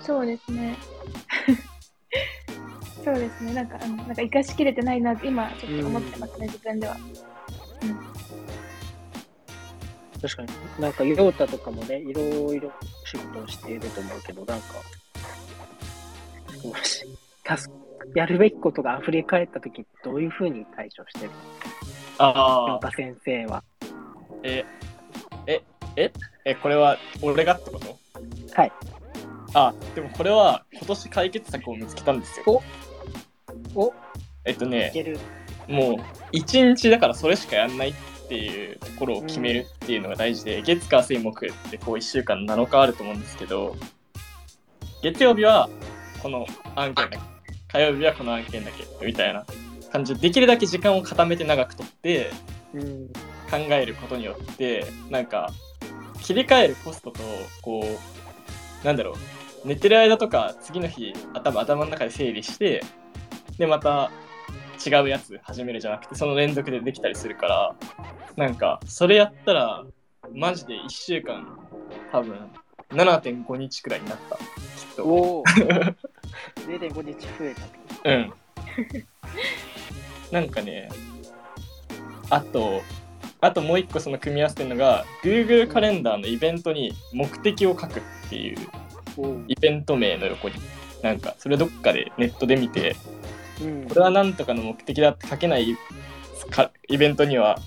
[0.00, 0.76] そうですね。
[3.06, 3.54] そうですね。
[3.54, 6.96] なんか、うんなんか生かしきれてないなって今ちょっと思ってますね、自分では。
[10.20, 10.48] 確かに。
[10.80, 12.72] なんかヨータとかもね、いろいろ
[13.04, 14.74] 仕事をしていると思うけど、なんか、
[16.64, 17.06] もし、
[17.44, 17.70] タス
[18.16, 21.30] やるべきことが溢れ返った時どういうふうに対処してる？
[21.30, 21.32] ヨ
[22.18, 23.62] ああータ先生は。
[24.42, 24.64] え
[25.46, 25.62] え
[25.94, 26.12] え
[26.44, 27.96] えこれは俺がってこと？
[28.52, 28.72] はい。
[29.54, 32.62] あでもこれは今年解決策を見つけたんですよ
[33.76, 33.94] お
[34.44, 35.18] えっとねいける。
[35.68, 35.96] もう
[36.32, 37.94] 一日だからそれしかやんないっ
[38.28, 43.76] ていうところを決めるっていうのが大事で、月火水木ってこう1週間7日あると思うんですけど
[45.02, 45.68] 月曜日は
[46.22, 46.46] この
[46.76, 47.18] 案件だけ
[47.66, 49.44] 火曜日はこの案件だけみたいな
[49.90, 52.30] 感じでできるだけ時間を固めて長くとって
[52.74, 53.10] うん。
[53.50, 55.50] 考えることによってなんか
[56.20, 57.20] 切り替えるコストと
[57.62, 57.84] こ
[58.82, 62.82] うなんだろう寝てる間とか次の日頭頭の中で整理して
[63.58, 64.10] でまた
[64.84, 67.76] 違うやつ始めるじゃなくてその連続でできたりするから
[68.36, 69.84] なんかそれやったら
[70.32, 71.58] マジで1週間
[72.12, 72.36] 多分
[72.90, 74.42] 7.5日くらいになったきっ
[74.96, 75.44] とおお。
[76.66, 77.68] 0.5日増えたと。
[78.04, 78.32] うん
[80.30, 80.88] なんかね
[82.30, 82.82] あと
[83.40, 88.58] あともう一個その組み合わせてるのが Google カレンダーのイベントに目的を書くっていう
[89.16, 90.56] おイベント名の横に
[91.02, 93.25] なんかそれどっかでネットで見てうん
[93.88, 95.76] これはなんとかの目的だって書けない
[96.50, 97.58] かイベントには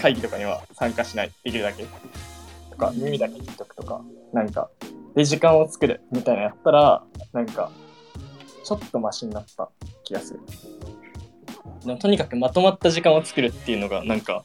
[0.00, 1.32] 会議とかには参加しない。
[1.44, 1.84] できるだけ。
[2.70, 4.02] とか耳だけ聞いとくとか。
[4.32, 4.68] なんか、
[5.14, 7.70] で、時間を作るみたいなのやったら、なんか、
[8.64, 9.70] ちょっとマシになった
[10.02, 10.40] 気がする。
[11.84, 14.44] でもとにかくまとまった時間を作るっていうのが、なんか、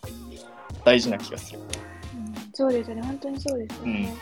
[0.86, 1.60] 大事な気がする。
[2.64, 4.14] うんそうですよね、本当にそうですよね。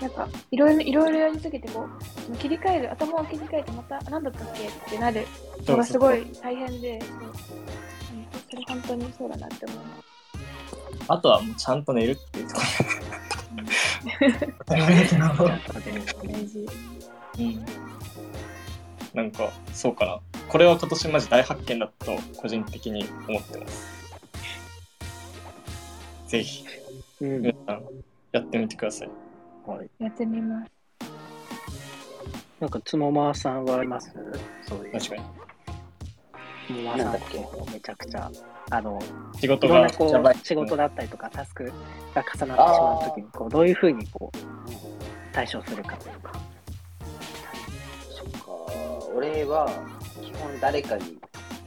[0.00, 5.26] なんか、いろいろ、いろいろやりすぎて、こう、その切り替える、頭を切り替えて、また、あなんだったっけってなる
[5.66, 7.30] のがすごい大変で、そううん
[8.48, 10.10] それ本当にそうだなって思います。
[11.08, 12.66] あとはもうちゃんと寝るっていうところ。
[14.66, 16.66] 大事。
[17.38, 17.64] うん。
[19.14, 20.20] なんか、そうかな。
[20.48, 23.90] これは今年マジ大発見だと個人的に思ってます。
[26.28, 26.64] ぜひ、
[27.20, 27.82] うん皆さん、
[28.32, 29.10] やってみてください。
[29.66, 30.70] はいやってみます。
[32.60, 34.12] なんか、つもまさんはあります？
[34.62, 34.92] そういう。
[34.92, 35.22] 確かに。
[36.66, 38.30] つもまさんはこうめちゃくちゃ、
[38.70, 38.98] あの、
[39.38, 41.74] 仕事がいろんなこやばいう仕事だったりとか、タスクが重
[42.14, 44.38] なってしまうときに、こう、どういうふうにこう、
[45.32, 46.32] 対処するかというか。
[48.10, 48.48] そっか、
[49.14, 49.68] 俺は
[50.22, 51.18] 基本誰かに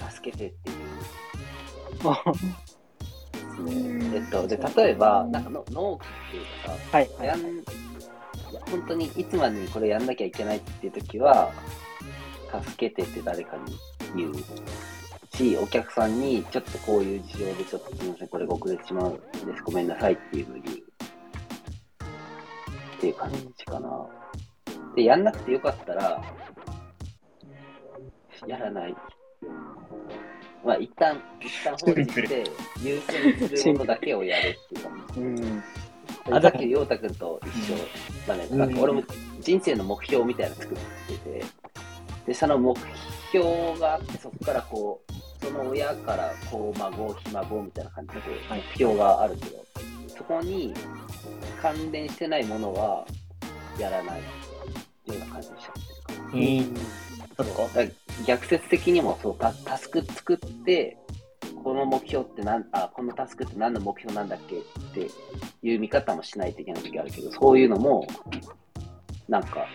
[0.09, 0.77] 助けてっていう
[3.53, 4.11] ですね。
[4.15, 7.35] えっと、で、例えば、なんかの納期っていうかさ、はい、はいや
[8.69, 11.51] 本当にいつまでにこれやんなきゃいけないっていう時は、
[12.63, 13.77] 助けてって誰かに
[14.15, 14.35] 言う
[15.35, 19.21] し、お客さんにちょっとこういう事情でちょっとすみません、これが遅れてしまうんで
[19.57, 20.77] す、ごめんなさいっていうのを言う。
[20.77, 20.79] っ
[22.99, 24.07] ていう感じかな。
[24.95, 26.23] で、やんなくてよかったら、
[28.47, 28.95] やらない。
[30.63, 32.43] まあ、一旦、一旦放置して、
[32.81, 35.19] 優先するものだけをやるっていう感じ。
[35.19, 35.63] うん。
[36.31, 37.77] あさっき陽太くんと一緒
[38.27, 38.47] だね。
[38.49, 39.03] うんなんか俺も
[39.41, 41.45] 人生の目標みたいなの作ってて、
[42.27, 42.77] で、その目
[43.31, 49.65] 標があって、そこからこう、その親からこう、孫、ひ孫みたいな感じでこう目標があるけど、
[50.15, 50.73] そこに
[51.61, 53.05] 関連してないものは
[53.77, 54.25] やらないよ
[55.07, 55.73] うな感じにしちゃっ
[56.07, 56.33] てるかな。
[56.33, 56.75] うん。
[57.35, 58.02] そっか。
[58.25, 60.97] 逆説的にもそうタタスク作って
[61.63, 64.57] この目標ってなんあこのタスクって何の目標なんだっけ？
[64.57, 64.59] っ
[64.93, 65.09] て
[65.61, 68.07] いう見方もしないといけない時あるけどそういうのも
[69.27, 69.65] なんか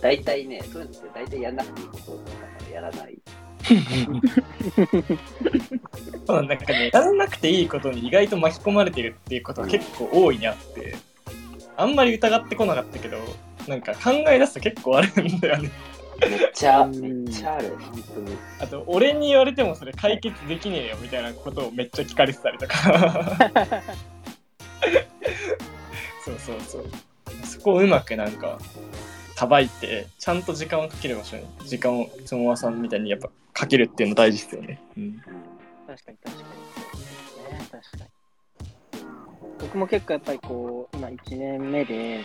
[0.00, 2.24] 大体ねそういうのって大体やんなくていいことだか
[2.66, 3.18] らやらない。
[6.26, 10.96] そうなんかね、やらなくていいことに意外と巻き込まれてるっていうことが結構大いにあって、
[11.76, 13.16] あんまり疑ってこなかったけど、
[13.66, 15.70] なんか考え出すと結構あるんだよね。
[16.28, 23.82] めっちゃうんめっちゃある本当にあと、俺に言われてもそれ解決できねえよみたいなことをめっちゃ聞かれてたりとか。
[26.24, 26.84] そうそうそう。
[27.44, 28.58] そこをうまくなんか、
[29.36, 34.80] さばいて、ちゃんと時間をかける場所に、時間をつもわさんみたいにやっぱかけるっていうの大事ですよね。
[34.96, 35.22] うん。
[35.86, 36.48] 確かに確かに
[37.70, 38.10] そうですね確かに
[39.60, 42.24] 僕も結構やっぱりこう今1年目で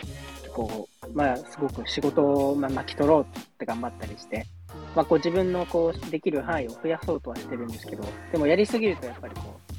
[0.54, 4.46] こうまあすごく仕事をまあ巻き取ろうって頑張ったりして
[4.94, 9.70] まあこう自分のこうできる範囲を増やそうとはしてるんですけどでもやりすぎるとやっぱりこう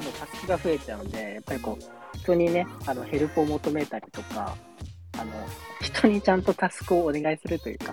[0.00, 4.56] ちょっとタスクが増えちゃうんでやっぱりこう人にねあのヘルプを求めたりとか
[5.18, 5.32] あの
[5.80, 7.92] 人にちゃんとタスクをお願いするというか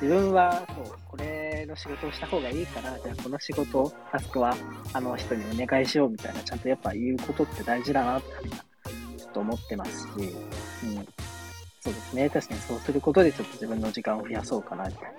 [0.00, 4.56] 自分はそうこれの仕事をした方がいいからじゃあこの仕事タスクは
[4.92, 8.28] あの人にお願いしようみたいなちゃんとやっぱ言うことって大事だなって
[9.18, 11.08] ちょっと思ってますし、うん、
[11.86, 15.10] そうですね確かにそうすることでちょっと自分の時間を増やそうかなみたいな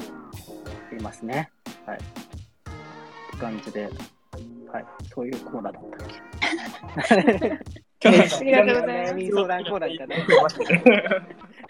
[0.91, 1.49] 言いますね
[1.86, 2.01] はいっ
[3.32, 3.89] て感じで
[4.74, 7.57] はいそういうコーナーだったっ
[7.99, 8.09] け？
[8.09, 10.15] ありがとうございます悩み相談コーナーみたいな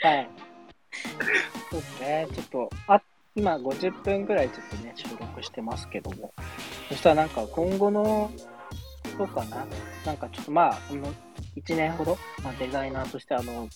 [0.02, 0.30] はい。
[1.72, 2.28] そうですね。
[2.34, 3.02] ちょっと、あ、
[3.36, 6.34] 今50分ぐらいちょっとね、収録してますけども。
[6.90, 8.32] そしたらなんか今後の、
[9.18, 9.66] そうかな。
[10.06, 11.14] なんかちょっとまあ、あの、
[11.56, 13.68] 1年ほど、まあ、デザイナーとしてあの、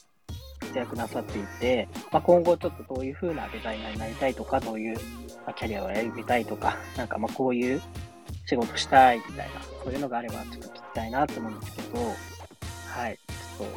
[0.62, 4.98] 活躍なさっていて、まあ、今後ちょっとどういう風なデザイナーになりたいとか、どういう、
[5.46, 7.82] ま、キャリアを選びたいとか、 なんかまあこういう
[8.46, 13.20] 仕事したいみたいな、そういうのがあればちょっと聞きたいなと思うんですけど、はい。
[13.58, 13.68] ちょっ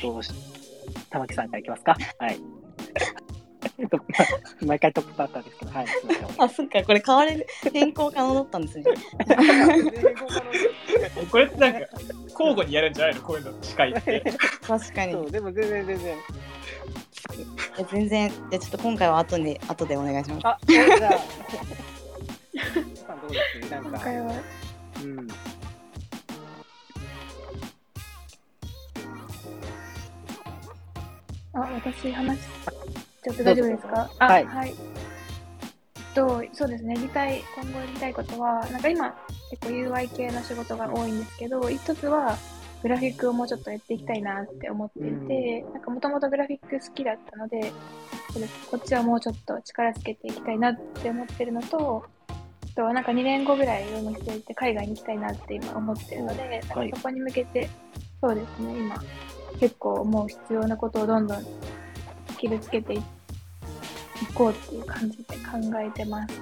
[0.00, 0.32] と、どうし、
[1.10, 1.96] 玉木さんからいきますか？
[2.18, 2.40] はい。
[3.78, 4.04] えっとま
[4.68, 5.86] 毎回トップバッターですけど、はい。
[5.88, 8.84] すいませんあ、そっか、これ変われる、変更可能だったんですね。
[11.30, 11.78] これってなんか
[12.30, 13.22] 交互にやるんじゃないの？
[13.22, 14.22] こういうの司会って。
[14.66, 15.12] 確かに。
[15.12, 16.16] そう、でも全然全然。
[17.78, 20.46] え全然、じゃあちょっと今回は後で、後でお願いします。
[20.46, 20.86] あ、じゃあ、
[23.06, 24.32] さんどうですなんか、今回は
[25.02, 25.28] うん。
[31.54, 32.42] あ、私話し
[33.22, 34.10] ちゃって大丈夫ですか？
[34.18, 34.44] あ、はい。
[34.46, 34.74] はい。
[35.96, 39.14] えっと、そうですね、やりたい、今後やりたいことは、なんか今、
[39.50, 42.36] 結構 UI 系の仕事が多いんですけど、一つは、
[42.82, 47.72] グラフィックをもうちょっとやっていきたいなって思っていて、なんかもともとグラフィック好きだったので、
[48.70, 56.90] こっちはもうちょっと力つけていきたいなって思ってるのと、あとはなんか2年後ぐらいを見据えて海外に行きたいなって今思ってるので、おはい。
[56.90, 57.68] なんかそこに向けて、
[58.20, 58.94] そうですね、今
[59.58, 61.44] 結構もう必要なことをどんどん
[62.38, 63.02] スキルつけてい
[64.32, 66.40] こうっていう感じで考えてます。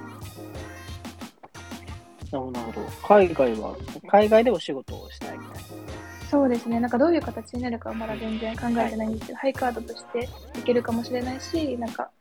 [2.31, 2.81] なるほど。
[3.07, 3.75] 海外は、
[4.07, 5.67] 海外でお仕事をしたいみたいな。
[6.29, 10.29] そうですね、なんかどういう形になるかはまだ全然考えてないんですけど、ハイカードとして
[10.59, 12.11] いけるかもしれないし、なんか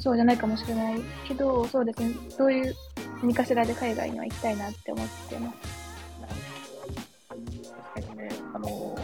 [0.00, 2.74] そうじゃないかもしれないけど、そうですね、どういう
[3.22, 5.58] 何かしらで海外には行きたいなって思ってます。
[7.94, 8.98] 確かにね、あの、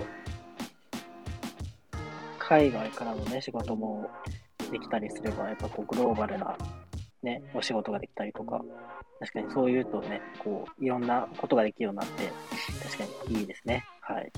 [2.53, 4.11] 海外からのね、仕事も
[4.70, 6.55] できたりすれば、やっぱこうグローバルな
[7.22, 8.61] ね、お仕事ができたりとか、
[9.20, 12.30] 確かにそういうとね、こう、いろんなことができるようになって、
[12.82, 13.82] 確かにいいですね。
[14.03, 14.30] はい。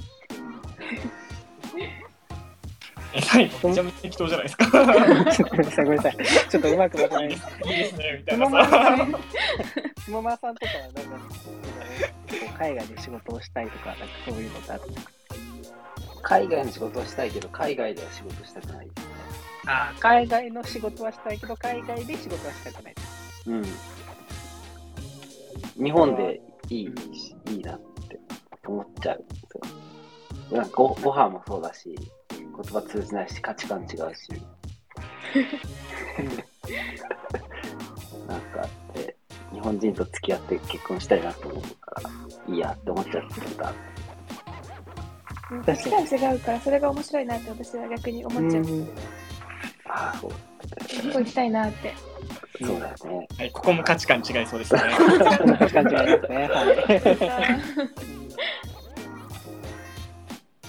[3.15, 4.71] え、何めちゃめちゃ適当じゃないですか。
[4.71, 6.17] ごめんなさい、ごめんなさい。
[6.49, 8.79] ちょっとうまくまとめないいいですいいですね、みたい下なさ。
[8.79, 9.15] 村さん、
[10.07, 14.83] 下村さんとかはなんか、海外で仕事をしたいとか、なんかそういうのってある
[16.25, 19.15] 海外の仕事をしたいけど、海外では仕事したくないですね。
[19.67, 22.95] あ海外の仕事はしたいけど、海外で仕事はしたくない。
[23.47, 23.65] うん。
[25.85, 28.19] 日本でいいし、いいなって
[28.67, 29.41] 思っちゃうんです
[30.53, 30.59] よ。
[30.59, 31.95] なんかごご飯もそうだし、
[32.31, 34.31] 言葉通じないし、価値観違うし。
[38.27, 39.17] なんかで、
[39.53, 42.11] 日本人と付き合って結婚したいなと思うから、
[42.55, 43.73] いいやって思っちゃってた。
[45.65, 48.65] 価値観違うから、それが面白いなって私は逆に思っちゃう。
[48.65, 48.89] うん
[49.87, 50.37] ああ、そうこ
[51.13, 51.95] こ行きたいなって。
[52.63, 53.29] そうだよね。
[53.37, 54.81] はい、ここも価値観違いそうですね。
[54.81, 56.49] 確かに違いますね。
[56.49, 56.63] は
[56.97, 57.61] い。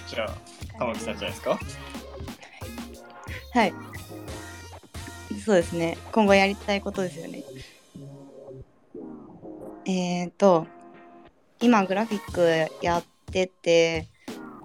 [0.08, 0.30] じゃあ、
[0.78, 1.60] 玉木さんじゃないですか？
[3.54, 3.74] はい。
[5.46, 5.98] そうですね。
[6.12, 7.44] 今後やりたいことですよね。
[9.86, 10.68] えっ、と、
[11.62, 14.08] 今グラフィックやってて、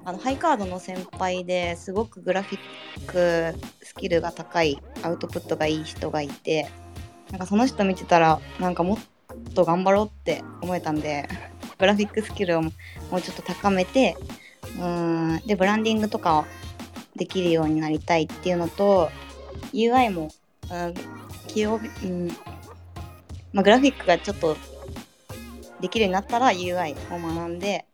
[0.04, 6.68] あのハイカードの先輩ですごくグラフィックスキルが高いアウトプットがいい人がいて
[7.30, 8.98] なんかその人見てたらなんかもっ
[9.54, 11.28] と頑張ろうって思えたんで
[11.78, 12.70] グラフィックスキルをも
[13.12, 14.16] うちょっと高めて
[14.78, 16.46] うんでブランディングとか
[17.16, 19.10] できるようになりたいっていうのと
[19.72, 20.30] UI も、
[20.70, 20.94] うん、
[21.46, 22.28] 起用うん
[23.52, 24.56] まあ、グラフィックがちょっと
[25.80, 27.86] できるようになったら UI を学んで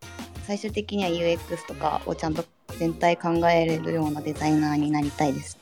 [0.47, 2.44] 最終的には UX とかをちゃんと
[2.78, 5.59] 全体考えれるようなデザイナーになりたいです。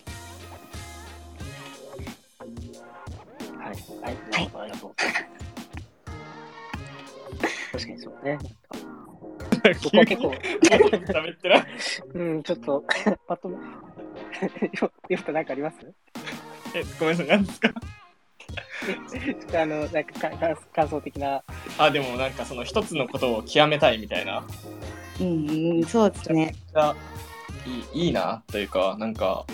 [3.59, 3.77] はい。
[4.03, 4.17] はい。
[4.31, 4.95] なるほど、ありがとう。
[7.73, 8.39] 確かにそうね。
[9.83, 11.67] 僕は結構、喋ってない。
[12.15, 12.85] うん、ちょっと、
[13.27, 13.57] まとめ、
[14.81, 15.77] よ、よくなんかあります？
[16.75, 17.73] え、ごめんなさい、何ですか？
[19.55, 21.43] あの、なんかか感感想的な。
[21.79, 24.45] あ、でもなんかその一つのことを極めたいみたいな。
[25.21, 26.55] うん、うん、そうですね。
[26.73, 26.95] が
[27.95, 29.45] いいいいなというかなんか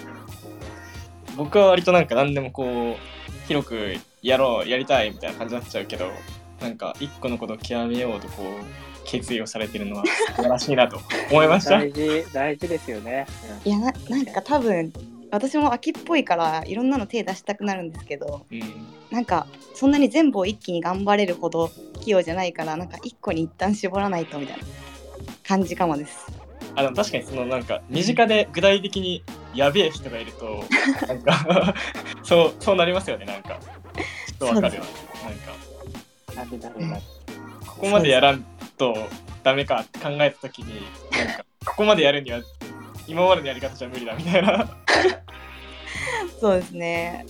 [1.36, 6.10] 僕は割となんか何でもこう広くやろうやりたいみたいな感じになっちゃうけど
[6.60, 11.78] なんか一個のことを極めようとこう決意をされてるのは素晴らしいなと思いました。
[11.78, 13.26] 大事、大事ですよね。
[13.64, 14.92] いやななんか多分
[15.30, 18.62] 私も秋っぽいからいろんなの手出したくなるんですけどうん、
[19.10, 21.70] なんかそんなに全部を一気に頑張れるほど
[22.00, 24.64] 器用じゃないからなんか一個に一旦絞らないとみたいな
[25.46, 26.26] 感じかもです。
[26.76, 29.24] あでも確かにそのなんか身近で具体的に
[29.54, 30.64] やべえ人がいると
[31.06, 31.74] なんか
[32.22, 33.58] そうそうなりますよねなんか。
[34.26, 34.84] ちょっとわかるよ
[35.24, 35.60] なんか。
[37.66, 38.44] ここまでやらん
[38.76, 38.96] と
[39.42, 40.74] ダメかって考えた時に
[41.10, 42.40] なんかここまでやるには
[43.06, 44.68] 今までのやり方じゃ無理だみたいな
[46.40, 47.26] そうですね。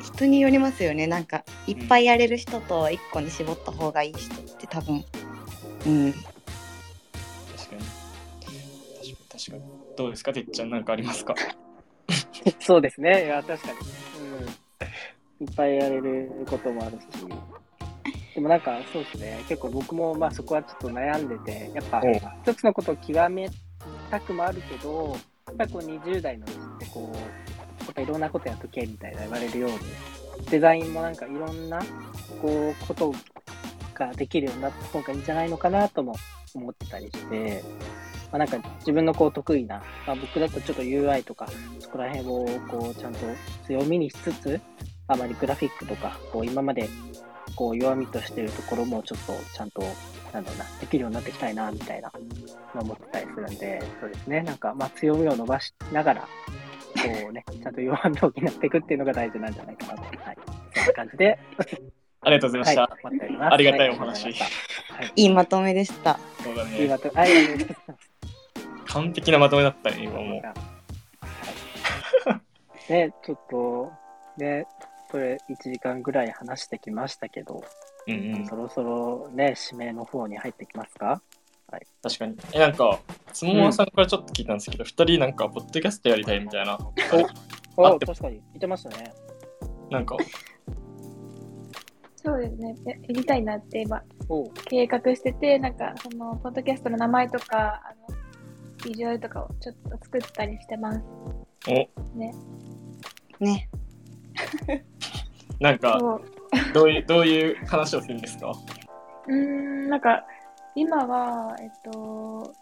[0.00, 1.06] 人によりますよね。
[1.06, 5.04] なんかいっぱいやれる人と一個に絞った方がいい人って多分、
[5.86, 7.82] うん、確かに
[8.30, 8.52] 確か
[9.02, 9.62] に確かに
[9.96, 10.32] どうですか？
[10.32, 11.34] てっちゃんなんかありますか？
[12.60, 13.26] そうですね。
[13.26, 13.78] いや、確かに。
[15.40, 15.46] うん。
[15.46, 17.04] いっぱいやれることもあるし。
[18.34, 19.40] でもなんか、そうですね。
[19.48, 22.02] 結構僕も、まあそこはちょっと悩んでて、やっぱ、
[22.44, 23.48] 一つのことを極め
[24.10, 25.16] たくもあるけど、
[25.46, 26.46] やっぱりこう20代の
[26.76, 29.78] ってこう、やっぱいろんなことやっとけみたいな言われるように、
[30.50, 31.80] デザインもなんかいろんな、
[32.40, 33.12] こう、こと
[33.94, 36.16] ができるようになった方がいいんじゃないのかなとも
[36.54, 37.62] 思ってたりして、
[38.30, 41.48] まあ、なんか自分のこう得意な、まあ、僕だとちょっと UI とか、
[41.80, 43.20] そこら辺をこうちゃんと
[43.66, 44.60] 強みにしつつ、
[45.08, 46.88] あまりグラフィックとか、こう今まで
[47.54, 49.82] こう弱みとしてるところもちょっとちゃんと
[50.32, 52.10] なんだろうな、できるようになっていきたいな、みたいな、
[52.74, 56.28] まあ思ってたりするんで、そうですね、なんか、まあ強みを伸ばしながら、こ
[57.30, 60.02] うね、 ちゃんと弱みを補っていくっていうのが大事なんじゃないかなと。
[60.02, 60.36] はい。
[60.74, 61.38] そんな感じで、
[62.20, 62.80] ありがとうございました。
[62.82, 63.52] はい。
[63.52, 65.12] ありがたいはお話はい。
[65.14, 66.18] いいまとめでした。
[66.42, 66.98] そうだいいまね。
[66.98, 68.92] とめ、はい、ありがとうございます。
[68.92, 70.24] 完璧なまとめだったね、今もう。
[72.28, 72.40] は
[72.88, 73.92] い、ね、ちょっと、
[74.38, 74.66] ね、
[75.10, 77.62] これ1時間ぐらい話してきましたけど、
[78.06, 78.56] うんうんそ。
[78.56, 81.20] ろそろね、指名の方に入ってきますか？
[82.02, 82.36] 確かに。
[82.52, 83.00] え、なんか、
[83.32, 86.74] つももさんからちょっと聞いたんですけど、二、人なんか、ポッドキャストやりたいみたいな。
[86.74, 86.78] あ
[87.76, 89.12] お確かに、言ってましたね。
[89.90, 90.16] なんか、
[92.16, 92.74] そうですね。
[92.84, 98.16] ややりたいなって今お計画してて、なんかそのポッドキャストの名前とか、あの
[98.84, 101.00] ビジュアルとかをちょっと作ったりしてます。
[101.68, 101.72] お、
[102.18, 102.34] ね。
[103.38, 103.68] ね。
[105.60, 106.22] なんか、そう。
[106.76, 108.52] どういう、どういう話をするんですか？
[109.28, 110.26] うん、なんか
[110.74, 112.52] 今は、えっと、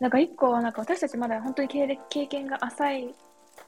[0.00, 3.14] なんか一個はなんか私たちまだ本当に経歴経験が浅い、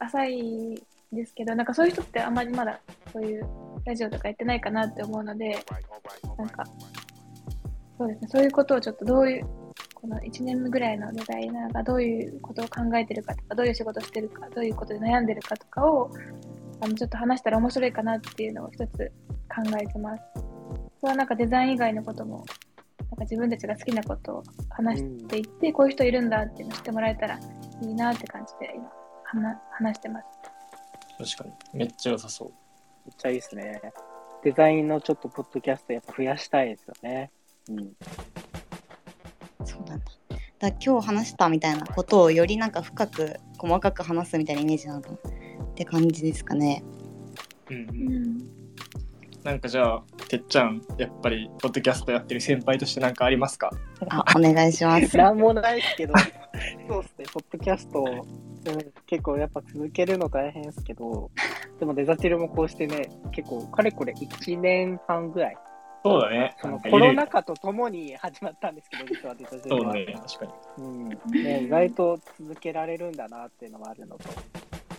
[0.01, 0.83] 浅い
[1.13, 2.81] ですけど、なんかそういう人ってあんまりまだ
[3.13, 3.47] そういう
[3.85, 5.57] ラジオとかやってないかなって思うので、
[6.37, 6.65] なんか、
[7.97, 9.47] そうですね、そういうことをちょっとどういう、
[9.95, 16.11] この1年ぐらいのデザイナーがどういうことを考えてるかとか、どういう仕事してるか、どういうことで悩んでるかとかを、
[16.81, 19.13] あのちょっと話したら面白いかなっていうのを一つ
[19.55, 20.23] 考えてます。
[21.01, 22.45] それはなんかデザイン以外のことも、
[22.99, 27.39] なんか自分たちが好きなことを話していって、こういう人いるんだっていうのを知ってもらえたら
[27.83, 28.91] いいなって感じで今
[29.25, 30.21] 話話してま
[31.19, 31.37] す。
[31.37, 31.79] 確かに。
[31.79, 32.49] めっちゃ良さそう。
[33.05, 33.81] めっちゃいいですね。
[34.43, 37.31] デザインのちょっとポッドキャストやっぱ増やしたいですよね。
[37.69, 37.93] うん。
[39.65, 40.05] そうなんだ。
[40.59, 46.83] だから今日話したみたいなことをよりなんか深く細かく話すみたいなイメージなのかなって感じですかね。
[47.71, 47.79] うんう。
[47.79, 48.62] うんん。
[49.45, 53.71] なんかじゃあ、てっちゃん、やっぱり、ポッドキャストやってる先輩としてなんかありますか？
[54.09, 55.17] あ、お願いします。
[55.17, 56.15] なんもないですけど、
[56.89, 61.31] そうですね、ポッドキャスト、うん、結構やっぱ続けるの大変ですけど、
[61.81, 65.57] でもデザチルもこうしてね、結構かれこれ1年半ぐらい、
[66.05, 66.55] そうだね。
[66.61, 69.83] そのコロナ禍とともに始まったんですけど、実はデザチルは。
[69.83, 70.47] そうだね、確か
[70.79, 70.85] に。
[70.85, 71.09] うん
[71.43, 74.29] ね、意外と続けられるんだなっていうのもあるのと、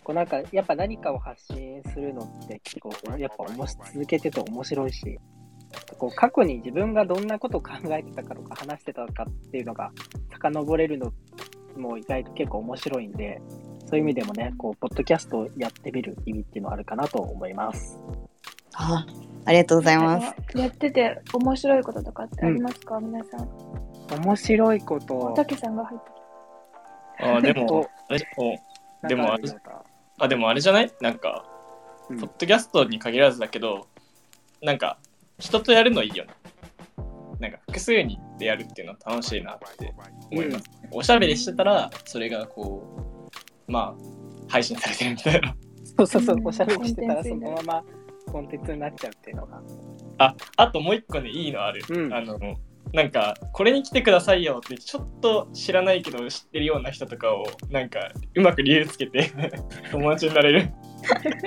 [0.03, 5.19] こうなんかやっぱ何かを発信するのって結構やっぱおもし続けてて面白いし、
[5.97, 9.91] こう過去に自分がどんなことを考えてたかとか話してたかっていうのが
[10.31, 11.11] 遡れるの
[11.77, 13.41] も意外と結構面白いんで、
[13.87, 17.99] そういう意味でもね、こう、ポッドキャストをやってみる意味っていうのはあるかなと思います。
[18.75, 19.05] あ
[19.45, 20.57] ありがとうございます。
[20.57, 23.49] やってて面白いこととかってありますか、皆さん。
[24.23, 26.13] 面白いことおたけさんが入ってき
[27.23, 27.87] あーでも
[29.07, 29.37] でも
[30.23, 30.91] あでもあれじゃない？
[31.01, 31.45] なんか、
[32.09, 33.87] うんポッドキャストに限らずだけど、
[34.61, 34.97] なんか、
[35.39, 36.31] 人とやるのいいよね。
[37.39, 39.93] なんか、複数人でやるっていうのは楽しいなって
[40.31, 40.65] 思います。
[40.91, 43.29] おしゃべりしてたら、それがこ
[43.67, 45.55] う、まあ、配信されてるみたいな。
[45.97, 47.83] そうそうそうう、んおしゃべりしてたらそのまま
[48.31, 49.61] コンテンツになっちゃうっていうのが。
[50.19, 51.81] あ、あともう一個ね、いいのある。
[51.89, 52.37] うんあの、
[52.91, 59.31] なんか、これに来てくださいよって、ちょっと知らないけど知ってるような人とかを、なんか、うまく理由つけて、
[59.91, 60.69] 友達になれる。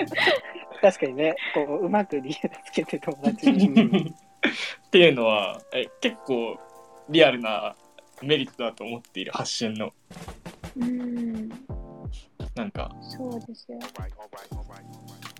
[0.80, 4.14] 確かにね、こう、うまく理由つけて友達に。
[4.87, 6.59] っていうのはえ結構
[7.09, 7.74] リアルな
[8.22, 9.93] メリットだと思っている発信の
[10.76, 11.49] うん、
[12.55, 13.78] なんかそうですよ。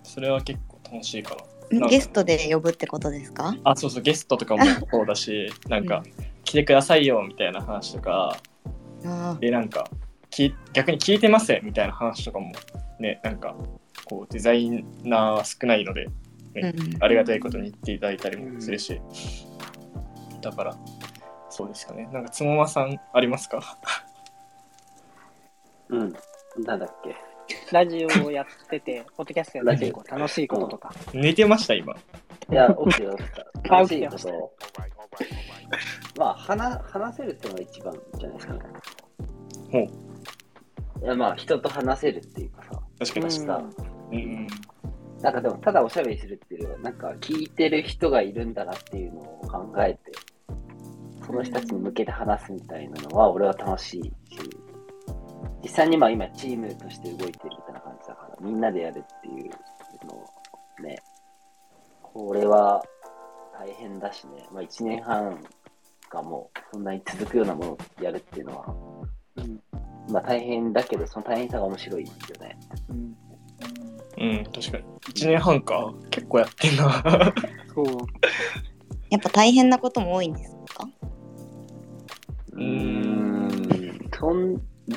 [0.03, 1.87] それは結構楽しいかななんか。
[1.89, 3.55] ゲストで呼ぶってことですか？
[3.63, 6.03] あそうそうゲストとかもそうだし なんか
[6.43, 8.37] 来てくださいよみたいな話とか。
[9.05, 9.87] あでなんか
[10.29, 12.51] き逆に聞いてますみたいな話とかも
[12.99, 13.55] ねなんか
[14.05, 18.99] こうデザイナー少ないのでーうんありがたいことに言っていただいたりもするし、
[20.41, 20.75] だから
[21.49, 22.09] そうですよね。
[22.11, 23.77] なんかつもまさんありますか？
[25.89, 26.13] うん。
[26.65, 27.15] なんだっけ？
[27.71, 30.93] ラジオをやってて、ポッドキャストやってて、こう楽しいこととか。
[31.13, 33.75] 寝てました今いや、起きてました。
[33.75, 34.53] あ楽しいこと。
[36.17, 38.59] まあ、話話せるっていうのが一番じゃないですかね。
[39.71, 42.69] ほういや、まあ、人と話せるっていうかさ。
[42.99, 44.47] 確かに確かさに、うんうん、
[45.21, 49.99] なんかでも、ただおしゃべりするっていうよりは、なんか聞いてる人がいるんだなっていうのを考えて、
[51.25, 54.11] その人たちに向けて話すみたいなのは、俺は楽しいし、
[55.63, 59.49] 実際にまあ今、チームとして動いてるみたいな感じだから、みんなでやるっていう
[60.05, 60.25] のを
[60.81, 60.97] ね、
[62.01, 62.83] これは
[63.57, 65.43] 大変だしね、まあ1年半
[66.09, 68.75] がもうそんなに続くようなものをやるっていうのは、
[69.35, 69.59] うん
[70.11, 72.57] まあ大変だけど、その大変さが面白いですよね。
[72.89, 73.17] うん
[74.19, 74.83] うん、確かに。
[75.13, 75.93] 1年半か。
[76.09, 77.33] 結構やってんな。
[77.75, 77.85] そう。
[79.09, 80.56] やっぱ大変なことも多いんです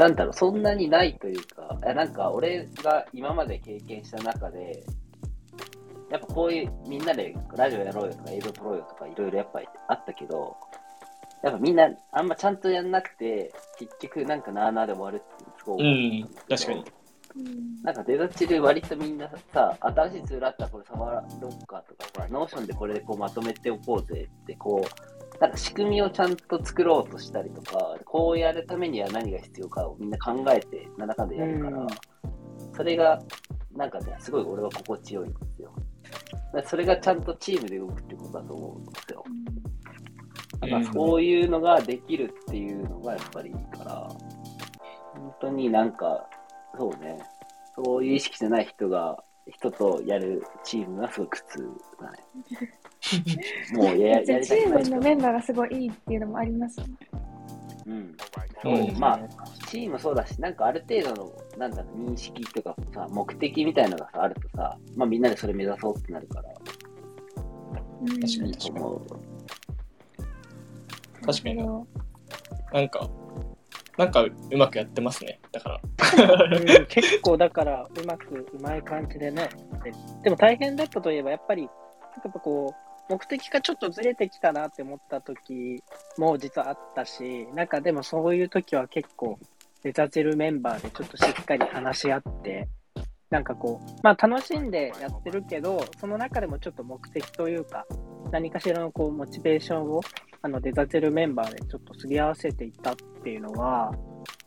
[0.01, 4.83] なんだろう、そんなにないというか、いやなんか俺が今まで経験した中で、
[6.11, 10.57] やっぱこういうみんなでラジオやろうよとか映像撮ろうよとかいろいろやっぱりあったけど、
[11.43, 16.81] やっぱみんなあんまちゃんとやんなくて、結局なんかなーなーで終わるっていうのすごい多かったん確かに。
[16.81, 31.87] うんなんかデザチル割とみんなさ、新しいツールあったらこれ触ろうかとかさ、 Notion でこれでこうまとめておこうぜって、こう、なんか仕組みをちゃんと作ろうとしたりとか、こうやるためには何が必要かをみんな考えて、なんだかんだやるから、うん
[32.75, 33.19] それが、
[33.75, 35.73] なんかね、すごい俺は心地よいんですよ。
[36.65, 39.25] それがちゃんとチームで動くってことだと思うんですよ。
[40.61, 44.09] なんかそういうのができるっていうのがやっぱりいいから、
[45.15, 46.27] 本当になんか、
[46.79, 47.19] そうね、
[47.75, 51.71] そういう意識じゃない人が、人とやるチームがすごい苦痛
[52.01, 52.19] だね。
[53.73, 56.87] もうややりたくない人チームのメンバーがすごいいいっていうのもありますね。
[57.87, 57.95] うん。
[57.95, 58.17] うん
[58.63, 59.21] そう、まあ、
[59.69, 66.51] チームそうだし、なんかある程度の、なんだろう、認識とかさ、目的みたいなのがさ、あるとさ、まあみんなでそれ目指そうってなるから、
[68.03, 69.07] うん確かにいいと思う。
[71.25, 73.11] 確かになんか、
[73.97, 75.41] なんかうまくやってますね。
[75.53, 75.81] だから。
[75.81, 79.49] うん結構だからうまくうまい感じでね
[79.85, 79.93] で
[80.25, 85.83] でも大変だったといえばやっぱりやっぱこう目的がちょっとずれてきたなって思った時
[86.17, 89.39] も実はあったしなんかでもそういう時は結構
[89.83, 92.69] デザチルメンバーでちょっとしっかり話し合って
[93.29, 97.85] なんかこうまあ楽しんでやってるけどその中でもちょっと目的というか
[98.31, 100.01] 何かしらのこうモチベーションを
[100.43, 103.93] あのデザチルメンバーでちょっとすり合わせていったっていうのは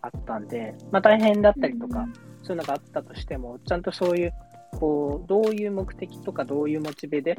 [0.03, 2.05] あったんで、まあ、大変だったりとか、
[2.43, 4.33] そういうのがあったとしても、ちゃんとそういう、
[4.79, 7.37] こう、どういう目的とか、どういうモチベで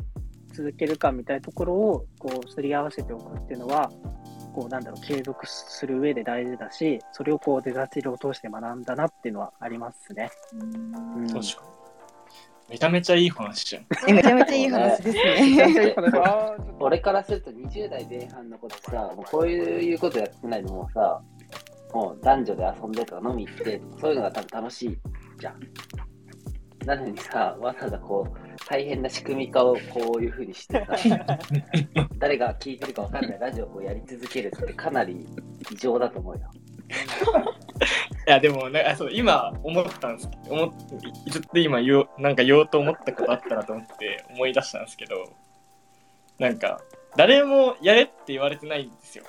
[0.54, 3.90] 続けるかみたいなところを、こう、すり合わせておくっていうのは、
[4.54, 10.30] こう、なんだろう、継続する上で大事だし、それをこう、デザチルを通して学んだなっていうのはありますね。
[10.54, 11.74] うんうん、確かに。
[12.68, 13.86] めちゃめちゃいい話じゃん。
[14.08, 15.94] え めちゃめちゃいい話ですね。
[16.80, 21.20] 俺 からすると20代前半のことさ、もうこういうことやってないのもさ、
[21.92, 24.98] もう男女で遊んでとか飲み行ってそういうのが多分楽しい
[25.38, 25.60] じゃん。
[26.86, 30.96] なのにさ、わざわざこう、大変な仕組み化をこういうふうにしてさ、
[32.18, 35.26] 誰が聞いてるかわかんないラジオをやり続けるってかなり
[35.70, 36.50] 異常だと思うよ。
[38.26, 40.70] いやでもなんかそう今思ったんです思っ
[41.28, 45.24] ずっと今言おうなんか言おうと思ったことあったなと思って思い出したんですけど
[46.38, 46.80] なんか
[47.16, 49.24] 誰もやれって言われてないんですよ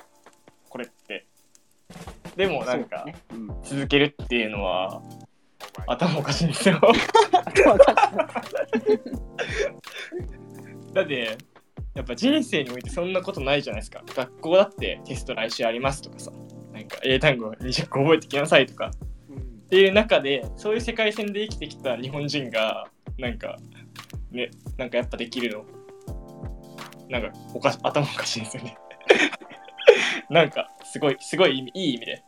[0.68, 1.26] これって
[2.36, 3.62] でもなんか、そうねうん。
[3.62, 5.02] 続けるっていうのは
[5.86, 6.80] 頭おかしいんですよ。
[10.92, 11.36] だって
[11.94, 14.02] やっぱ人生においてそんなことないじゃないですか。
[14.14, 16.30] 学校だってテスト来週ありますとかさ。
[16.72, 18.90] なんか英単語20個覚えてきなさいとか。
[19.30, 19.36] うん
[19.66, 22.86] っていう中でそういう世界線で生きてきた日本人が
[23.18, 23.56] なんか
[24.30, 25.64] ねなんかやっぱできるの。
[27.08, 28.76] なんかおか頭おかしいんですよね。
[30.30, 32.24] なんかすごいすごいいい意味で。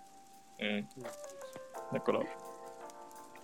[0.61, 0.89] うん。
[1.93, 2.21] だから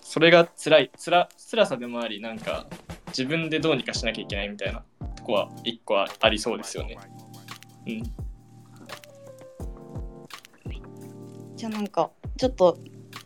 [0.05, 2.67] それが辛い辛辛さでもありなんか
[3.09, 4.85] 自分でどうにかしなきゃいけないみたいな
[5.17, 6.97] とこは一個はありそうですよね
[7.87, 8.03] うん
[11.57, 12.79] じゃあなんかちょっと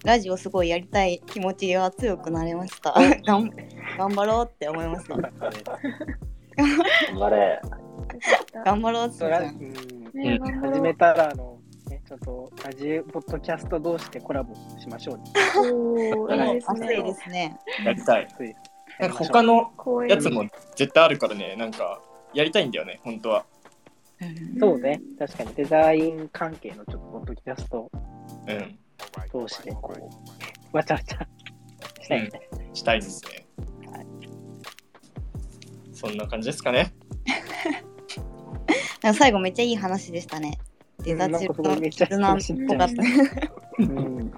[0.04, 2.92] ラジオすごいやりたい気持ちが強くなりました。
[3.26, 3.50] がん
[3.98, 5.16] 頑張ろうって思いました。
[5.16, 5.32] 頑
[7.18, 7.60] 張れ。
[8.64, 9.24] 頑張ろうって
[10.60, 11.57] 始めたら、あの、ね、
[12.08, 15.24] ちょっとラジオ、ポッドキャスト同士でコラボしましょうね。
[15.58, 17.14] おーいいです熱いねで。
[17.14, 17.58] すね。
[17.84, 18.28] やりたい
[18.98, 19.70] なんか他の
[20.08, 22.00] やつも絶対あるからねなんか
[22.32, 23.44] やりたいんだよね本当は
[24.58, 28.78] そうね、確かにデザイン関係のちょっとポッドキャストうん
[29.30, 29.94] 同士でこ
[30.72, 31.28] う、わちゃわちゃ
[32.00, 33.46] したいみたいしたいですね。
[35.92, 36.94] そんな感じですかね。
[39.14, 40.58] 最後めっちゃいい話でしたね。
[41.04, 42.38] デザチルの絆っ
[42.68, 43.02] ぽかった。
[43.78, 44.32] うん。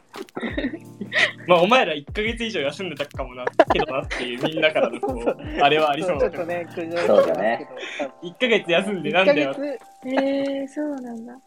[1.46, 7.68] まあ、お前ら1ヶ月以上休んでたかもな、けどなっていう みんなからのこう、あれはありそうだけど、ちょっとね、苦情そうだね
[8.22, 11.38] 1ヶ月休んで1なんだよヶ月、えー、そうなんだ。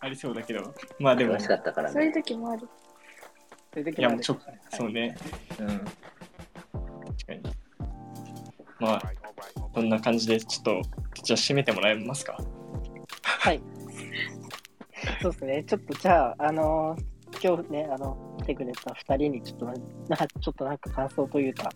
[0.00, 2.14] ありそうだけど、まあでも、楽しかったからそういうね。
[2.14, 2.68] 時もある。
[3.72, 4.38] そういう時いや、もあるもうちょ
[4.70, 5.16] そうね。
[5.60, 5.66] うん。
[5.68, 5.82] 確
[7.26, 7.42] かに。
[8.78, 9.02] まあ、
[9.72, 10.82] こんな感じで、ちょっと、
[11.22, 12.36] じゃあ締めてもらえますか？
[13.22, 13.60] はい。
[15.22, 15.64] そうですね。
[15.64, 17.04] ちょっとじゃあ、あのー
[17.42, 19.72] 今日ね、あの、来てくれた二人にちょっとな、
[20.08, 21.68] なちょっとなんか感想というか、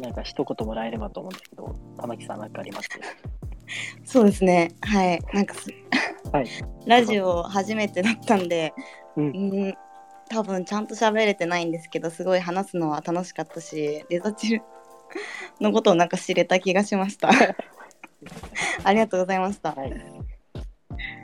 [0.00, 2.88] なんか一言もらえればと思うんですけど、玉木さんなんかあります？
[4.04, 4.72] そうですね。
[4.82, 5.20] はい。
[5.32, 5.70] なんかす、
[6.32, 6.46] はい
[6.86, 8.74] ラジオ初めてだったんで、
[9.16, 9.74] うんうん
[10.30, 14.62] 多分ちゃんと喋れてないんですけどすごい話すのは楽しかったしデザチル
[15.58, 17.30] のことをなんか知れた気がしました
[18.84, 20.17] ありがとうございましたはい。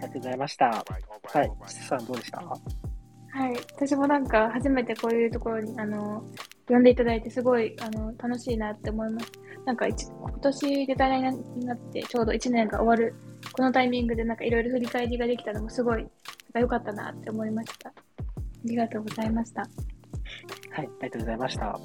[0.04, 0.66] ありがとうございました。
[0.66, 1.52] はい。
[1.68, 2.38] ちさんどうでした？
[2.38, 6.24] はい、私もなんか初めてこういうところにあの
[6.68, 9.32] 呼んでいただいてすごいあの楽しいなって思います。
[9.64, 13.14] なんか一今年デザイナーになってちょうど1年が終わる
[13.52, 16.06] このタイミングでなんかいろいろ振り返りができたのもすごい
[16.54, 17.88] 良かったなって思いました。
[17.88, 17.92] あ
[18.64, 19.62] りがとうございました。
[19.62, 19.70] はい。
[20.72, 21.80] ありがとうございました。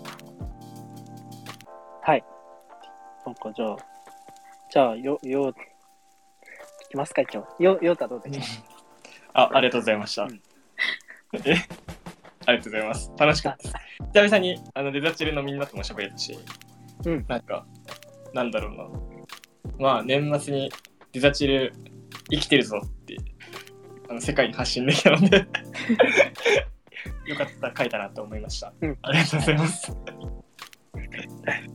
[2.01, 2.23] はい。
[3.25, 3.77] なんかじゃあ、
[4.71, 5.55] じゃあ、よ、よ、聞
[6.89, 7.47] きますか、一応。
[7.59, 8.61] よ、ようたどうでし
[9.33, 9.41] た？
[9.41, 10.23] あ、ありがとうございました。
[10.23, 10.41] うん
[11.33, 11.55] え？
[12.45, 13.11] ありがとうございます。
[13.17, 13.75] 楽しかったです。
[14.13, 16.37] 久々にあのデザチルのみんなとも喋れたし、
[17.05, 17.65] うんなんか、
[18.33, 18.89] なんだろうな。
[19.77, 20.71] まあ、年末に
[21.11, 21.73] デザチル
[22.31, 23.17] 生きてるぞって、
[24.09, 25.47] あの世界に発信できたので、
[27.27, 28.73] よかった回だなと思いました。
[28.81, 29.95] うんありがとうございます。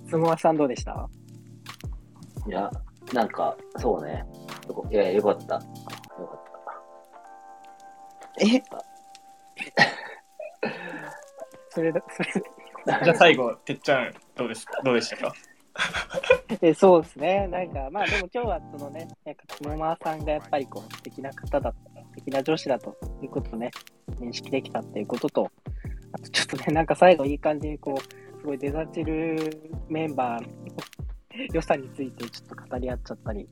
[0.08, 1.08] つもわさんどうでした？
[2.46, 2.70] いや、
[3.12, 4.24] なんか、そうね。
[4.90, 5.54] いや、よかった。
[5.54, 5.66] よかっ
[8.36, 8.44] た。
[8.44, 8.62] え？
[11.70, 12.32] それだ、それ、
[13.04, 15.32] じゃあ最後、てっちゃん、どうですかどうでしたか？
[16.62, 17.48] えそうですね。
[17.48, 23.70] なんか、まあでも今日はそのね、なんか、つもまさんがやっぱりこう、素敵な方だった、素敵な上司だということをね、
[24.20, 25.50] 認識できたっていうことと、
[26.12, 29.36] あとちょっとね、なんか最後いい感じにこう、すごいデザチル
[29.88, 30.48] メンバーの
[31.52, 33.48] 良さについてちょっと語り合っちゃったり、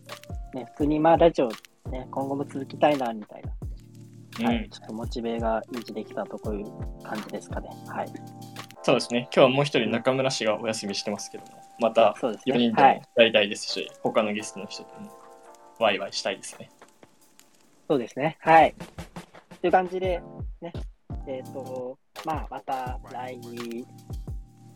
[0.54, 1.50] ね、普通にまあラジオ
[1.90, 3.52] ね、今後も続きたいな、みたいな、
[4.40, 6.66] うん、はい、ちょっとモチベが維持できたとこういう
[7.02, 7.68] 感じですかね。
[7.88, 8.12] はい。
[8.82, 9.28] そうですね。
[9.32, 15.12] 今日はもう一人中村氏がお休みしてますけども、またそうですね4人でやりたいですし、他のゲストの人とも
[15.78, 16.70] ワイワイしたいですね。
[17.88, 18.38] そうですね。
[18.40, 18.74] はい。
[19.60, 20.22] という感じで、
[20.60, 20.72] ね、
[21.26, 23.38] えっ、と、まあ、また来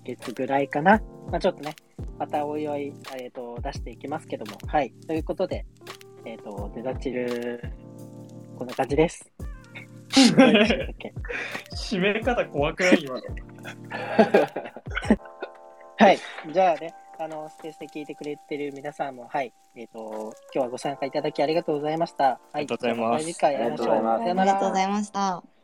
[0.06, 1.02] 月ぐらいかな。
[1.30, 1.74] まあ、ちょっとね、
[2.18, 4.56] またおいおい、えっ、と、出していきますけども。
[4.66, 4.92] はい。
[5.06, 5.66] ということで、
[6.24, 7.62] えっ、と、デザチル、
[8.56, 9.32] こんな感じです。
[11.74, 13.02] 締め方怖くない？
[13.02, 13.22] 今の。
[15.98, 16.18] はい。
[16.52, 19.52] じゃあね、あの、スペースで聞いてくれてる皆さんも、はい。
[19.74, 22.24] えっ、と、今日はご参加いただきありがとうございました。
[22.24, 22.38] はい。
[22.52, 23.88] ありがとうございますまた次回会いましょう。
[23.88, 25.55] ありがとうございました。